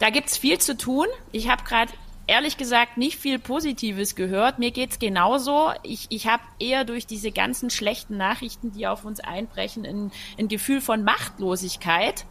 da 0.00 0.10
gibt's 0.10 0.36
viel 0.36 0.58
zu 0.58 0.76
tun. 0.76 1.06
Ich 1.30 1.48
habe 1.48 1.62
gerade 1.62 1.92
ehrlich 2.26 2.56
gesagt 2.56 2.96
nicht 2.96 3.18
viel 3.18 3.38
Positives 3.38 4.16
gehört. 4.16 4.58
Mir 4.58 4.72
geht's 4.72 4.98
genauso. 4.98 5.70
Ich, 5.84 6.06
ich 6.10 6.26
habe 6.26 6.42
eher 6.58 6.84
durch 6.84 7.06
diese 7.06 7.30
ganzen 7.30 7.70
schlechten 7.70 8.16
Nachrichten, 8.16 8.72
die 8.72 8.88
auf 8.88 9.04
uns 9.04 9.20
einbrechen, 9.20 9.86
ein, 9.86 10.10
ein 10.38 10.48
Gefühl 10.48 10.80
von 10.80 11.04
Machtlosigkeit 11.04 12.26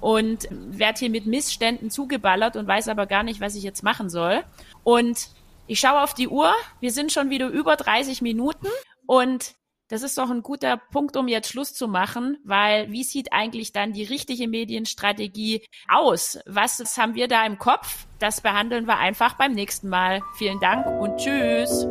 und 0.00 0.48
werde 0.50 0.98
hier 0.98 1.10
mit 1.10 1.26
Missständen 1.26 1.90
zugeballert 1.90 2.56
und 2.56 2.66
weiß 2.66 2.88
aber 2.88 3.06
gar 3.06 3.22
nicht, 3.22 3.40
was 3.40 3.54
ich 3.54 3.62
jetzt 3.62 3.82
machen 3.82 4.08
soll. 4.08 4.42
Und 4.82 5.28
ich 5.66 5.80
schaue 5.80 6.02
auf 6.02 6.14
die 6.14 6.28
Uhr, 6.28 6.52
wir 6.80 6.90
sind 6.90 7.12
schon 7.12 7.30
wieder 7.30 7.48
über 7.48 7.76
30 7.76 8.22
Minuten 8.22 8.68
und 9.06 9.54
das 9.90 10.02
ist 10.02 10.16
doch 10.18 10.30
ein 10.30 10.42
guter 10.42 10.76
Punkt, 10.76 11.16
um 11.16 11.26
jetzt 11.26 11.48
Schluss 11.48 11.74
zu 11.74 11.88
machen, 11.88 12.38
weil 12.44 12.92
wie 12.92 13.02
sieht 13.02 13.32
eigentlich 13.32 13.72
dann 13.72 13.92
die 13.92 14.04
richtige 14.04 14.46
Medienstrategie 14.46 15.66
aus? 15.88 16.38
Was 16.46 16.96
haben 16.96 17.14
wir 17.14 17.26
da 17.26 17.44
im 17.44 17.58
Kopf? 17.58 18.06
Das 18.20 18.40
behandeln 18.40 18.86
wir 18.86 18.98
einfach 18.98 19.34
beim 19.34 19.52
nächsten 19.52 19.88
Mal. 19.88 20.22
Vielen 20.38 20.60
Dank 20.60 20.86
und 20.86 21.16
tschüss. 21.16 21.86